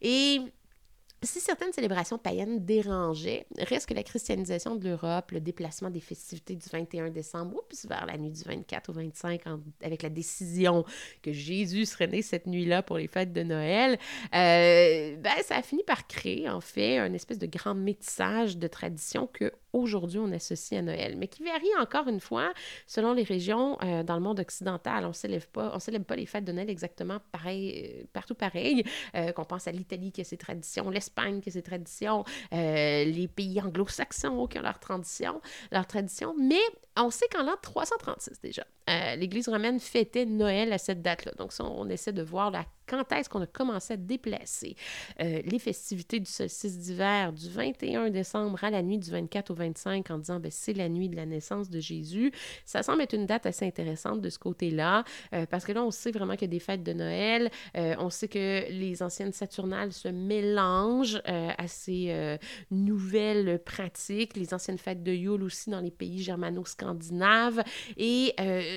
Et 0.00 0.40
si 1.22 1.40
certaines 1.40 1.72
célébrations 1.72 2.18
païennes 2.18 2.64
dérangeaient, 2.64 3.46
reste 3.58 3.88
que 3.88 3.94
la 3.94 4.02
christianisation 4.02 4.76
de 4.76 4.88
l'Europe, 4.88 5.32
le 5.32 5.40
déplacement 5.40 5.90
des 5.90 6.00
festivités 6.00 6.56
du 6.56 6.66
21 6.70 7.10
décembre, 7.10 7.56
oups, 7.56 7.86
vers 7.86 8.06
la 8.06 8.16
nuit 8.16 8.30
du 8.30 8.42
24 8.42 8.88
au 8.88 8.92
25, 8.92 9.42
avec 9.82 10.02
la 10.02 10.08
décision 10.08 10.84
que 11.22 11.32
Jésus 11.32 11.86
serait 11.86 12.06
né 12.06 12.22
cette 12.22 12.46
nuit-là 12.46 12.82
pour 12.82 12.96
les 12.96 13.06
fêtes 13.06 13.32
de 13.32 13.42
Noël, 13.42 13.98
euh, 14.34 15.16
ben, 15.16 15.32
ça 15.44 15.56
a 15.56 15.62
fini 15.62 15.82
par 15.84 16.06
créer, 16.06 16.48
en 16.48 16.60
fait, 16.60 16.98
un 16.98 17.12
espèce 17.12 17.38
de 17.38 17.46
grand 17.46 17.74
métissage 17.74 18.56
de 18.56 18.66
traditions 18.66 19.26
que 19.26 19.52
aujourd'hui 19.72 20.18
on 20.18 20.30
associe 20.32 20.78
à 20.78 20.82
Noël, 20.82 21.16
mais 21.16 21.28
qui 21.28 21.42
varie 21.42 21.74
encore 21.80 22.08
une 22.08 22.20
fois 22.20 22.52
selon 22.86 23.12
les 23.12 23.22
régions 23.22 23.78
euh, 23.82 24.02
dans 24.02 24.14
le 24.14 24.20
monde 24.20 24.40
occidental. 24.40 25.04
On 25.04 25.12
célèbre 25.12 25.46
pas, 25.46 25.72
on 25.74 25.78
célèbre 25.78 26.04
pas 26.04 26.16
les 26.16 26.26
fêtes 26.26 26.44
de 26.44 26.52
Noël 26.52 26.70
exactement 26.70 27.18
pareil, 27.32 28.00
euh, 28.00 28.04
partout 28.12 28.34
pareil. 28.34 28.84
Euh, 29.14 29.32
qu'on 29.32 29.44
pense 29.44 29.66
à 29.66 29.72
l'Italie 29.72 30.12
qui 30.12 30.20
a 30.20 30.24
ses 30.24 30.36
traditions, 30.36 30.90
l'Espagne 30.90 31.40
qui 31.40 31.50
a 31.50 31.52
ses 31.52 31.62
traditions, 31.62 32.24
les 32.52 33.28
pays 33.34 33.60
anglo-saxons 33.60 34.46
qui 34.46 34.58
ont 34.58 34.62
leurs 34.62 34.78
traditions, 34.78 35.40
leurs 35.70 35.86
traditions, 35.86 36.34
mais 36.38 36.60
on 36.96 37.10
sait 37.10 37.26
qu'en 37.28 37.42
l'an 37.42 37.56
336 37.60 38.40
déjà, 38.40 38.64
l'Église 39.16 39.48
romaine 39.48 39.78
fêtait 39.78 40.26
Noël 40.26 40.72
à 40.72 40.78
cette 40.78 41.02
date-là. 41.02 41.32
Donc 41.38 41.52
on 41.60 41.88
essaie 41.88 42.12
de 42.12 42.22
voir 42.22 42.50
la 42.50 42.64
quand 42.90 43.12
est-ce 43.12 43.28
qu'on 43.28 43.42
a 43.42 43.46
commencé 43.46 43.94
à 43.94 43.96
déplacer 43.96 44.74
euh, 45.20 45.40
les 45.44 45.58
festivités 45.58 46.18
du 46.18 46.30
solstice 46.30 46.78
d'hiver 46.78 47.32
du 47.32 47.48
21 47.48 48.10
décembre 48.10 48.62
à 48.64 48.70
la 48.70 48.82
nuit 48.82 48.98
du 48.98 49.10
24 49.10 49.50
au 49.50 49.54
25 49.60 50.10
en 50.10 50.18
disant 50.18 50.40
ben, 50.40 50.50
c'est 50.50 50.72
la 50.72 50.88
nuit 50.88 51.08
de 51.08 51.16
la 51.16 51.26
naissance 51.26 51.70
de 51.70 51.80
Jésus. 51.80 52.32
Ça 52.64 52.82
semble 52.82 53.02
être 53.02 53.14
une 53.14 53.26
date 53.26 53.46
assez 53.46 53.66
intéressante 53.66 54.20
de 54.20 54.30
ce 54.30 54.38
côté-là 54.38 55.04
euh, 55.34 55.46
parce 55.46 55.64
que 55.64 55.72
là, 55.72 55.84
on 55.84 55.90
sait 55.90 56.10
vraiment 56.10 56.34
qu'il 56.34 56.42
y 56.42 56.44
a 56.44 56.48
des 56.48 56.58
fêtes 56.58 56.82
de 56.82 56.92
Noël. 56.92 57.50
Euh, 57.76 57.94
on 57.98 58.10
sait 58.10 58.28
que 58.28 58.70
les 58.70 59.02
anciennes 59.02 59.32
Saturnales 59.32 59.92
se 59.92 60.08
mélangent 60.08 61.22
à 61.24 61.68
ces 61.68 62.38
nouvelles 62.70 63.58
pratiques. 63.62 64.36
Les 64.36 64.52
anciennes 64.52 64.78
fêtes 64.78 65.02
de 65.02 65.12
Yule 65.12 65.42
aussi 65.42 65.70
dans 65.70 65.80
les 65.80 65.90
pays 65.90 66.22
germano-scandinaves. 66.22 67.62
Et 67.96 68.34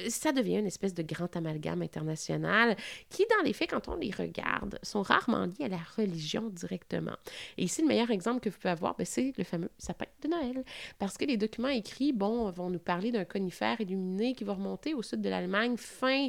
ça 0.09 0.31
devient 0.31 0.57
une 0.57 0.67
espèce 0.67 0.93
de 0.93 1.03
grand 1.03 1.35
amalgame 1.35 1.81
international 1.81 2.75
qui, 3.09 3.25
dans 3.29 3.43
les 3.43 3.53
faits, 3.53 3.69
quand 3.69 3.87
on 3.87 3.95
les 3.95 4.11
regarde 4.11 4.79
sont 4.83 5.01
rarement 5.01 5.45
liés 5.45 5.65
à 5.65 5.67
la 5.69 5.79
religion 5.97 6.49
directement. 6.49 7.15
Et 7.57 7.63
ici, 7.63 7.81
le 7.81 7.87
meilleur 7.87 8.11
exemple 8.11 8.39
que 8.39 8.49
vous 8.49 8.57
pouvez 8.57 8.71
avoir, 8.71 8.95
ben, 8.95 9.05
c'est 9.05 9.33
le 9.37 9.43
fameux 9.43 9.69
sapin 9.77 10.05
de 10.21 10.27
Noël. 10.27 10.63
Parce 10.99 11.17
que 11.17 11.25
les 11.25 11.38
documents 11.38 11.69
écrits, 11.69 12.13
bon, 12.13 12.49
vont 12.51 12.69
nous 12.69 12.79
parler 12.79 13.12
d'un 13.12 13.25
conifère 13.25 13.79
illuminé 13.81 14.33
qui 14.33 14.43
va 14.43 14.53
remonter 14.53 14.93
au 14.93 15.01
sud 15.01 15.21
de 15.21 15.29
l'Allemagne 15.29 15.75
fin 15.77 16.27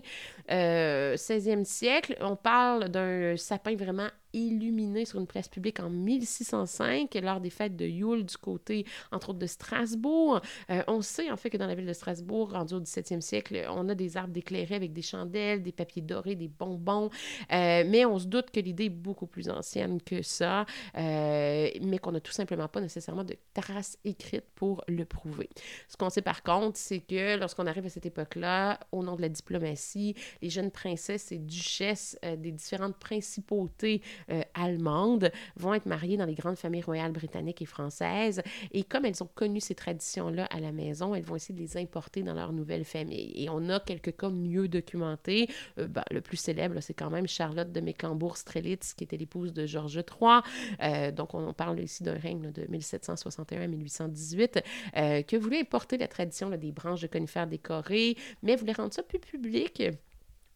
16e 0.48 0.50
euh, 0.50 1.64
siècle. 1.64 2.16
On 2.20 2.37
parle 2.37 2.88
d'un 2.88 3.37
sapin 3.37 3.76
vraiment 3.76 4.09
illuminé 4.35 5.05
sur 5.05 5.20
une 5.20 5.27
place 5.27 5.49
publique 5.49 5.81
en 5.81 5.88
1605 5.88 7.14
lors 7.23 7.40
des 7.40 7.51
fêtes 7.51 7.77
de 7.77 7.87
Yule 7.87 8.25
du 8.25 8.37
côté, 8.37 8.85
entre 9.12 9.31
autres, 9.31 9.38
de 9.38 9.47
Strasbourg. 9.47 10.40
Euh, 10.70 10.83
on 10.88 11.01
sait 11.01 11.31
en 11.31 11.37
fait 11.37 11.51
que 11.51 11.57
dans 11.57 11.66
la 11.66 11.75
ville 11.75 11.87
de 11.87 11.92
Strasbourg, 11.92 12.53
rendu 12.53 12.75
au 12.75 12.81
17e 12.81 13.20
siècle, 13.20 13.66
on 13.70 13.88
a 13.88 13.94
des 13.94 14.16
arbres 14.16 14.33
déclairés 14.33 14.75
avec 14.75 14.92
des 14.92 15.03
chandelles, 15.03 15.62
des 15.62 15.73
papiers 15.73 16.03
dorés, 16.03 16.35
des 16.35 16.49
bonbons, 16.49 17.11
euh, 17.53 17.85
mais 17.87 18.05
on 18.05 18.18
se 18.18 18.27
doute 18.27 18.51
que 18.51 18.61
l'idée 18.61 18.87
est 18.87 18.90
beaucoup 18.90 19.27
plus 19.27 19.49
ancienne 19.49 20.01
que 20.03 20.23
ça, 20.23 20.66
euh, 20.97 21.68
mais 21.83 21.99
qu'on 21.99 22.12
n'a 22.12 22.20
tout 22.20 22.33
simplement 22.33 22.68
pas 22.68 22.81
nécessairement 22.81 23.25
de 23.25 23.37
traces 23.55 23.99
écrites 24.05 24.49
pour 24.55 24.83
le 24.88 25.05
prouver. 25.05 25.49
Ce 25.88 25.97
qu'on 25.97 26.11
sait 26.11 26.23
par 26.23 26.42
contre, 26.42 26.77
c'est 26.77 27.01
que 27.01 27.38
lorsqu'on 27.38 27.66
arrive 27.66 27.87
à 27.87 27.90
cette 27.90 28.07
époque-là, 28.07 28.81
au 28.90 29.03
nom 29.03 29.14
de 29.14 29.23
la 29.23 29.29
diplomatie, 29.29 30.14
les 30.42 30.51
jeunes 30.51 30.70
princesses 30.70 31.31
et 31.31 31.38
duchesses 31.38 32.18
des 32.23 32.51
différentes 32.51 32.97
principautés 32.97 34.03
euh, 34.30 34.42
allemandes 34.54 35.30
vont 35.56 35.74
être 35.74 35.87
mariées 35.87 36.16
dans 36.16 36.24
les 36.24 36.34
grandes 36.34 36.56
familles 36.56 36.82
royales 36.82 37.12
britanniques 37.12 37.62
et 37.62 37.66
françaises. 37.66 38.42
Et 38.72 38.84
comme 38.84 39.04
elles 39.04 39.22
ont 39.22 39.28
connu 39.34 39.60
ces 39.60 39.74
traditions-là 39.74 40.46
à 40.46 40.60
la 40.60 40.72
maison, 40.72 41.14
elles 41.14 41.24
vont 41.24 41.37
essayer 41.37 41.54
de 41.54 41.60
les 41.60 41.76
importer 41.76 42.22
dans 42.22 42.34
leur 42.34 42.52
nouvelle 42.52 42.84
famille. 42.84 43.32
Et 43.34 43.48
on 43.50 43.68
a 43.68 43.80
quelques 43.80 44.16
cas 44.16 44.30
mieux 44.30 44.68
documentés. 44.68 45.48
Euh, 45.78 45.87
ben, 45.87 46.04
le 46.10 46.20
plus 46.20 46.37
célèbre, 46.37 46.80
c'est 46.80 46.94
quand 46.94 47.10
même 47.10 47.26
Charlotte 47.26 47.72
de 47.72 47.80
Mecklembourg-Strelitz, 47.80 48.94
qui 48.94 49.04
était 49.04 49.16
l'épouse 49.16 49.52
de 49.52 49.66
Georges 49.66 50.02
III. 50.20 50.40
Euh, 50.82 51.10
donc, 51.10 51.34
on, 51.34 51.52
parle 51.52 51.80
ici 51.80 52.02
d'un 52.02 52.18
règne 52.18 52.50
de 52.50 52.66
1761 52.68 53.62
à 53.62 53.66
1818, 53.68 54.62
que 54.94 55.37
voulait 55.37 55.60
importer 55.60 55.98
la 55.98 56.08
tradition 56.08 56.50
des 56.50 56.72
branches 56.72 57.02
de 57.02 57.06
conifères 57.06 57.46
décorées, 57.46 58.16
mais 58.42 58.56
voulait 58.56 58.72
rendre 58.72 58.92
ça 58.92 59.02
plus 59.02 59.20
public 59.20 59.82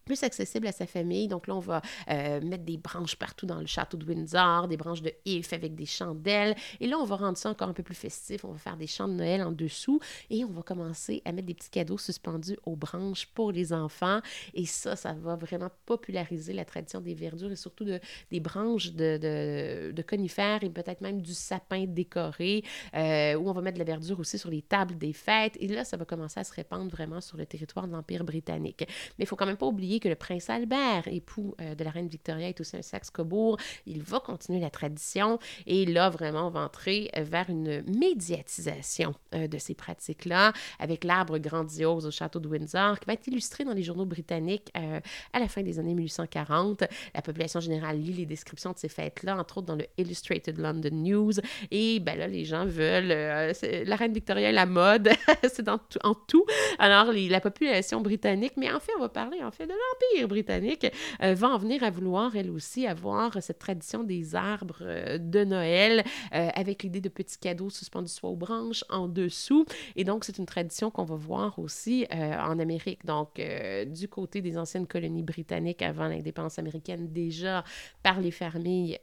plus 0.09 0.25
accessible 0.25 0.67
à 0.67 0.73
sa 0.73 0.87
famille. 0.87 1.29
Donc 1.29 1.47
là, 1.47 1.55
on 1.55 1.61
va 1.61 1.83
euh, 2.11 2.41
mettre 2.41 2.65
des 2.65 2.79
branches 2.79 3.15
partout 3.15 3.47
dans 3.47 3.61
le 3.61 3.67
château 3.67 3.99
de 3.99 4.07
Windsor, 4.07 4.67
des 4.67 4.79
branches 4.79 5.03
de 5.03 5.13
if 5.27 5.53
avec 5.53 5.75
des 5.75 5.87
chandelles. 5.87 6.57
Et 6.81 6.87
là, 6.87 6.97
on 6.99 7.05
va 7.05 7.17
rendre 7.17 7.37
ça 7.37 7.51
encore 7.51 7.69
un 7.69 7.75
peu 7.75 7.83
plus 7.83 7.95
festif. 7.95 8.45
On 8.45 8.53
va 8.53 8.59
faire 8.59 8.77
des 8.77 8.87
chants 8.87 9.07
de 9.07 9.13
Noël 9.13 9.43
en 9.43 9.53
dessous 9.53 10.01
et 10.31 10.45
on 10.45 10.51
va 10.51 10.63
commencer 10.63 11.23
à 11.27 11.33
mettre 11.33 11.47
des 11.47 11.55
petits 11.55 11.71
cadeaux 11.71 11.99
suspendus 11.99 12.57
aux 12.65 12.75
branches 12.75 13.27
pour 13.35 13.53
les 13.53 13.73
enfants. 13.73 14.21
Et 14.55 14.65
ça, 14.65 14.97
ça 14.97 15.13
va 15.13 15.37
vraiment 15.37 15.71
populariser 15.85 16.55
la 16.55 16.65
tradition 16.65 17.01
des 17.01 17.15
verdures 17.15 17.53
et 17.53 17.57
surtout 17.57 17.85
de, 17.85 18.01
des 18.31 18.41
branches 18.41 18.93
de, 18.93 19.93
de, 19.93 20.03
conifères 20.03 20.65
et 20.65 20.71
peut-être 20.71 21.03
même 21.03 21.21
du 21.21 21.35
sapin 21.35 21.85
décoré, 21.87 22.65
euh, 22.95 23.35
où 23.35 23.51
on 23.51 23.53
va 23.53 23.61
mettre 23.61 23.75
de 23.75 23.81
la 23.81 23.85
verdure 23.85 24.19
aussi 24.19 24.39
sur 24.39 24.49
les 24.49 24.63
tables 24.63 24.97
des 24.97 25.13
fêtes. 25.13 25.59
Et 25.61 25.69
là, 25.69 25.85
ça 25.85 25.99
va 25.99 26.07
commencer 26.07 26.41
à 26.41 26.45
se 26.45 26.55
répandre 26.55 26.91
vraiment 26.91 27.21
sur 27.21 27.37
le 27.37 27.45
territoire 27.45 27.87
de 27.87 27.93
l'Empire 27.93 28.25
britannique. 28.25 28.87
Mais 29.19 29.25
il 29.25 29.27
faut 29.27 29.37
quand 29.37 29.45
même 29.45 29.59
pas 29.59 29.67
oublier 29.67 29.98
que 30.01 30.09
le 30.09 30.15
prince 30.15 30.51
Albert, 30.51 31.09
époux 31.09 31.55
de 31.59 31.85
la 31.85 31.91
reine 31.91 32.09
Victoria, 32.09 32.49
est 32.49 32.61
aussi 32.61 32.77
un 32.77 32.83
Saxe-Cobourg. 32.83 33.59
Il 33.87 34.03
va 34.03 34.21
continuer 34.21 34.61
la 34.61 34.71
tradition 34.71 35.39
et 35.67 35.87
là, 35.87 36.11
vraiment, 36.11 36.49
on 36.49 36.51
va 36.51 36.61
entrer 36.61 37.11
vers 37.17 37.49
une 37.51 37.83
médiatisation 37.83 39.15
de 39.33 39.59
ces 39.59 39.75
pratiques-là 39.75 40.53
avec 40.79 41.05
l'arbre 41.05 41.39
grandiose 41.39 42.07
au 42.07 42.11
château 42.11 42.41
de 42.41 42.49
Windsor 42.49 42.99
qui 43.01 43.07
va 43.07 43.15
être 43.15 43.27
illustré 43.27 43.65
dans 43.65 43.75
les 43.75 43.83
journaux 43.83 44.07
britanniques 44.07 44.71
à 44.75 45.39
la 45.39 45.49
fin 45.49 45.63
des 45.63 45.79
années 45.79 45.95
1840. 45.95 46.85
La 47.15 47.23
population 47.23 47.61
générale 47.61 47.99
lit 48.01 48.13
les 48.13 48.27
descriptions 48.27 48.73
de 48.73 48.79
ces 48.79 48.89
fêtes-là, 48.89 49.37
entre 49.37 49.59
autres 49.59 49.67
dans 49.67 49.77
le 49.77 49.87
Illustrated 49.97 50.59
London 50.59 50.91
News. 50.93 51.33
Et 51.71 52.01
ben 52.01 52.19
là, 52.19 52.27
les 52.27 52.45
gens 52.45 52.67
veulent. 52.67 53.11
Euh, 53.11 53.53
la 53.85 53.97
reine 53.97 54.13
Victoria 54.13 54.53
la 54.53 54.67
mode, 54.67 55.11
c'est 55.53 55.69
en 55.69 55.79
tout. 56.27 56.47
Alors, 56.79 57.13
la 57.13 57.41
population 57.41 58.01
britannique, 58.01 58.55
mais 58.57 58.71
en 58.71 58.81
fait, 58.81 58.93
on 58.97 59.01
va 59.01 59.09
parler 59.09 59.43
en 59.43 59.51
fait 59.51 59.67
de 59.67 59.73
l'Empire 59.89 60.29
britannique, 60.29 60.87
euh, 61.23 61.35
va 61.35 61.49
en 61.49 61.59
venir 61.59 61.83
à 61.83 61.91
vouloir, 61.91 62.37
elle 62.37 62.51
aussi, 62.51 62.87
avoir 62.87 63.43
cette 63.43 63.59
tradition 63.59 64.05
des 64.05 64.35
arbres 64.35 64.79
euh, 64.83 65.19
de 65.19 65.45
Noël 65.45 66.05
avec 66.31 66.83
l'idée 66.83 67.01
de 67.01 67.09
petits 67.09 67.39
cadeaux 67.39 67.71
suspendus 67.71 68.13
soit 68.13 68.31
aux 68.31 68.37
branches, 68.37 68.85
en 68.91 69.09
dessous. 69.09 69.65
Et 69.97 70.05
donc, 70.05 70.25
c'est 70.25 70.39
une 70.39 70.47
tradition 70.47 70.91
qu'on 70.91 71.05
va 71.05 71.17
voir 71.17 71.59
aussi 71.59 72.07
en 72.11 72.59
Amérique. 72.59 73.05
Donc, 73.05 73.41
du 73.87 74.09
côté 74.09 74.41
des 74.41 74.59
anciennes 74.59 74.87
colonies 74.87 75.23
britanniques 75.23 75.83
avant 75.83 76.09
l'indépendance 76.09 76.59
américaine, 76.59 77.13
déjà 77.13 77.65
par 78.03 78.21
les 78.21 78.31
familles 78.31 78.99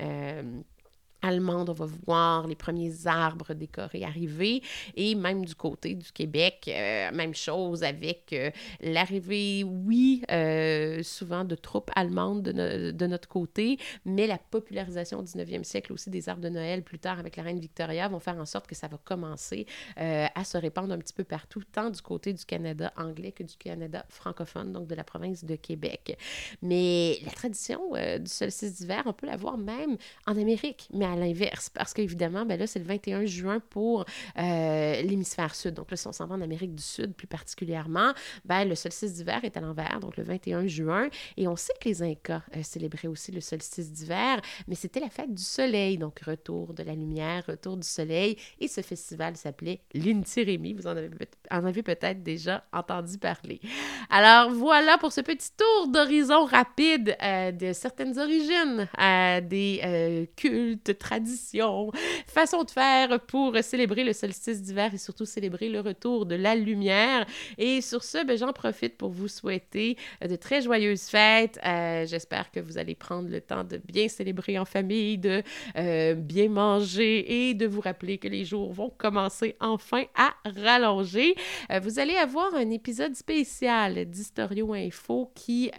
allemande, 1.26 1.70
on 1.70 1.74
va 1.74 1.88
voir 2.06 2.48
les 2.48 2.56
premiers 2.56 3.08
arbres 3.08 3.54
décorés 3.54 4.04
arriver. 4.04 4.62
Et 4.96 5.16
même 5.16 5.46
du 5.46 5.56
côté 5.56 5.96
du 5.96 6.12
Québec, 6.12 6.66
euh, 6.68 7.12
même 7.12 7.34
chose 7.34 7.84
avec 7.84 8.32
euh, 8.34 8.52
l'arrivée, 8.82 9.64
oui, 9.64 10.24
euh, 10.32 11.02
souvent 11.04 11.44
de 11.44 11.56
troupes 11.56 11.92
allemandes 11.96 12.44
de, 12.44 12.92
de, 12.92 13.08
notre 13.08 13.28
côté, 13.28 13.78
mais 14.06 14.28
la 14.28 14.38
popularisation 14.38 15.20
au 15.20 15.24
19e 15.24 15.64
siècle 15.64 15.94
aussi 15.94 16.10
des 16.10 16.30
arbres 16.30 16.42
de 16.42 16.50
Noël 16.50 16.84
plus 16.84 17.00
tard 17.00 17.20
avec 17.20 17.36
la 17.38 17.44
reine 17.44 17.60
Victoria 17.60 18.08
vont 18.08 18.20
faire 18.20 18.38
en 18.38 18.46
sorte 18.46 18.68
que 18.68 18.76
ça 18.76 18.88
va 18.88 18.98
commencer 19.04 19.66
à 19.98 20.44
se 20.44 20.58
répandre 20.58 20.94
un 20.94 20.98
petit 20.98 21.14
peu 21.14 21.24
partout, 21.24 21.62
tant 21.72 21.90
du 21.90 22.02
côté 22.02 22.34
du 22.34 22.46
Canada 22.46 22.92
anglais 22.98 23.32
que 23.32 23.44
du 23.44 23.56
Canada 23.56 24.06
francophone, 24.10 24.72
donc 24.72 24.88
de 24.88 24.96
la 24.96 25.04
province 25.04 25.44
de 25.44 25.56
Québec. 25.56 26.18
Mais 26.62 27.20
la 27.24 27.32
tradition 27.32 27.92
du 28.20 28.30
solstice 28.30 28.78
d'hiver, 28.78 29.04
on 29.06 29.14
peut 29.14 29.28
la 29.28 29.38
voir 29.38 29.58
même 29.58 29.98
en 30.28 30.38
Amérique, 30.38 30.90
mais 30.94 31.06
à 31.06 31.15
l'inverse, 31.16 31.70
parce 31.70 31.94
qu'évidemment, 31.94 32.46
ben 32.46 32.60
là, 32.60 32.68
c'est 32.68 32.80
le 32.80 32.86
21 32.86 33.26
juin 33.26 33.60
pour 33.70 34.06
euh, 34.38 35.02
l'hémisphère 35.02 35.56
sud. 35.56 35.74
Donc 35.74 35.92
là, 35.92 35.98
si 35.98 36.08
on 36.08 36.12
s'en 36.12 36.28
va 36.28 36.36
en 36.36 36.42
Amérique 36.42 36.76
du 36.76 36.84
Sud 36.84 37.14
plus 37.14 37.28
particulièrement, 37.28 38.14
ben, 38.46 38.68
le 38.68 38.76
solstice 38.76 39.14
d'hiver 39.14 39.44
est 39.44 39.58
à 39.58 39.62
l'envers, 39.62 40.00
donc 40.00 40.18
le 40.18 40.24
21 40.24 40.68
juin. 40.68 41.10
Et 41.38 41.48
on 41.48 41.56
sait 41.56 41.74
que 41.80 41.90
les 41.90 42.04
Incas 42.04 42.42
euh, 42.56 42.64
célébraient 42.64 43.08
aussi 43.08 43.32
le 43.32 43.42
solstice 43.42 43.92
d'hiver, 43.92 44.42
mais 44.68 44.76
c'était 44.76 45.00
la 45.00 45.10
fête 45.10 45.34
du 45.34 45.44
soleil, 45.44 45.98
donc 45.98 46.20
retour 46.22 46.74
de 46.74 46.84
la 46.84 46.94
lumière, 46.94 47.44
retour 47.48 47.78
du 47.78 47.88
soleil. 47.88 48.38
Et 48.60 48.68
ce 48.68 48.82
festival 48.82 49.36
s'appelait 49.38 49.82
l'Intirimi. 49.94 50.74
Vous 50.74 50.88
en 50.88 50.92
avez, 50.92 51.10
en 51.52 51.66
avez 51.66 51.84
peut-être 51.84 52.24
déjà 52.24 52.64
entendu 52.74 53.18
parler. 53.18 53.60
Alors 54.10 54.52
voilà 54.52 54.98
pour 54.98 55.12
ce 55.12 55.22
petit 55.22 55.52
tour 55.56 55.88
d'horizon 55.88 56.46
rapide 56.46 57.16
euh, 57.22 57.52
de 57.52 57.74
certaines 57.74 58.18
origines 58.18 58.88
des 59.48 60.30
cultes 60.36 60.98
tradition, 61.06 61.92
façon 62.26 62.64
de 62.64 62.72
faire 62.72 63.20
pour 63.28 63.56
célébrer 63.62 64.04
le 64.04 64.14
solstice 64.14 64.64
d'hiver 64.64 64.92
et 64.92 64.98
surtout 64.98 65.26
célébrer 65.26 65.70
le 65.70 65.80
retour 65.80 66.26
de 66.26 66.34
la 66.34 66.56
lumière. 66.56 67.28
Et 67.60 67.82
sur 67.82 68.04
ce, 68.04 68.26
ben, 68.26 68.36
j'en 68.38 68.54
profite 68.54 68.98
pour 68.98 69.12
vous 69.12 69.28
souhaiter 69.28 69.98
euh, 70.24 70.28
de 70.28 70.36
très 70.36 70.62
joyeuses 70.64 71.04
fêtes. 71.04 71.60
Euh, 71.64 72.08
j'espère 72.08 72.50
que 72.50 72.60
vous 72.60 72.80
allez 72.80 72.96
prendre 72.96 73.30
le 73.30 73.40
temps 73.40 73.64
de 73.64 73.78
bien 73.78 74.08
célébrer 74.08 74.58
en 74.58 74.66
famille, 74.66 75.20
de 75.20 75.44
euh, 75.78 76.16
bien 76.16 76.50
manger 76.50 77.50
et 77.50 77.54
de 77.54 77.68
vous 77.68 77.82
rappeler 77.82 78.18
que 78.18 78.28
les 78.28 78.44
jours 78.44 78.74
vont 78.74 78.92
commencer 78.98 79.56
enfin 79.60 80.06
à 80.16 80.34
rallonger. 80.64 81.36
vous 81.84 82.00
allez 82.00 82.16
avoir 82.16 82.56
un 82.56 82.72
épisode 82.72 83.16
spécial 83.16 84.06
d'Historio 84.06 84.74
Info 84.74 85.32
qui 85.36 85.70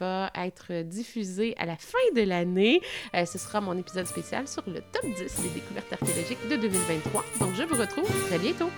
va 0.00 0.30
être 0.34 0.82
diffusé 0.82 1.54
à 1.58 1.66
la 1.66 1.76
fin 1.76 1.98
de 2.14 2.22
l'année. 2.22 2.80
ce 3.14 3.38
sera 3.38 3.60
mon 3.60 3.76
épisode 3.76 4.06
spécial 4.06 4.46
le 4.66 4.80
top 4.92 5.04
10 5.04 5.42
des 5.42 5.48
découvertes 5.50 5.92
archéologiques 5.92 6.48
de 6.48 6.56
2023. 6.56 7.24
Donc, 7.40 7.54
je 7.56 7.62
vous 7.62 7.80
retrouve 7.80 8.08
très 8.28 8.38
bientôt. 8.38 8.70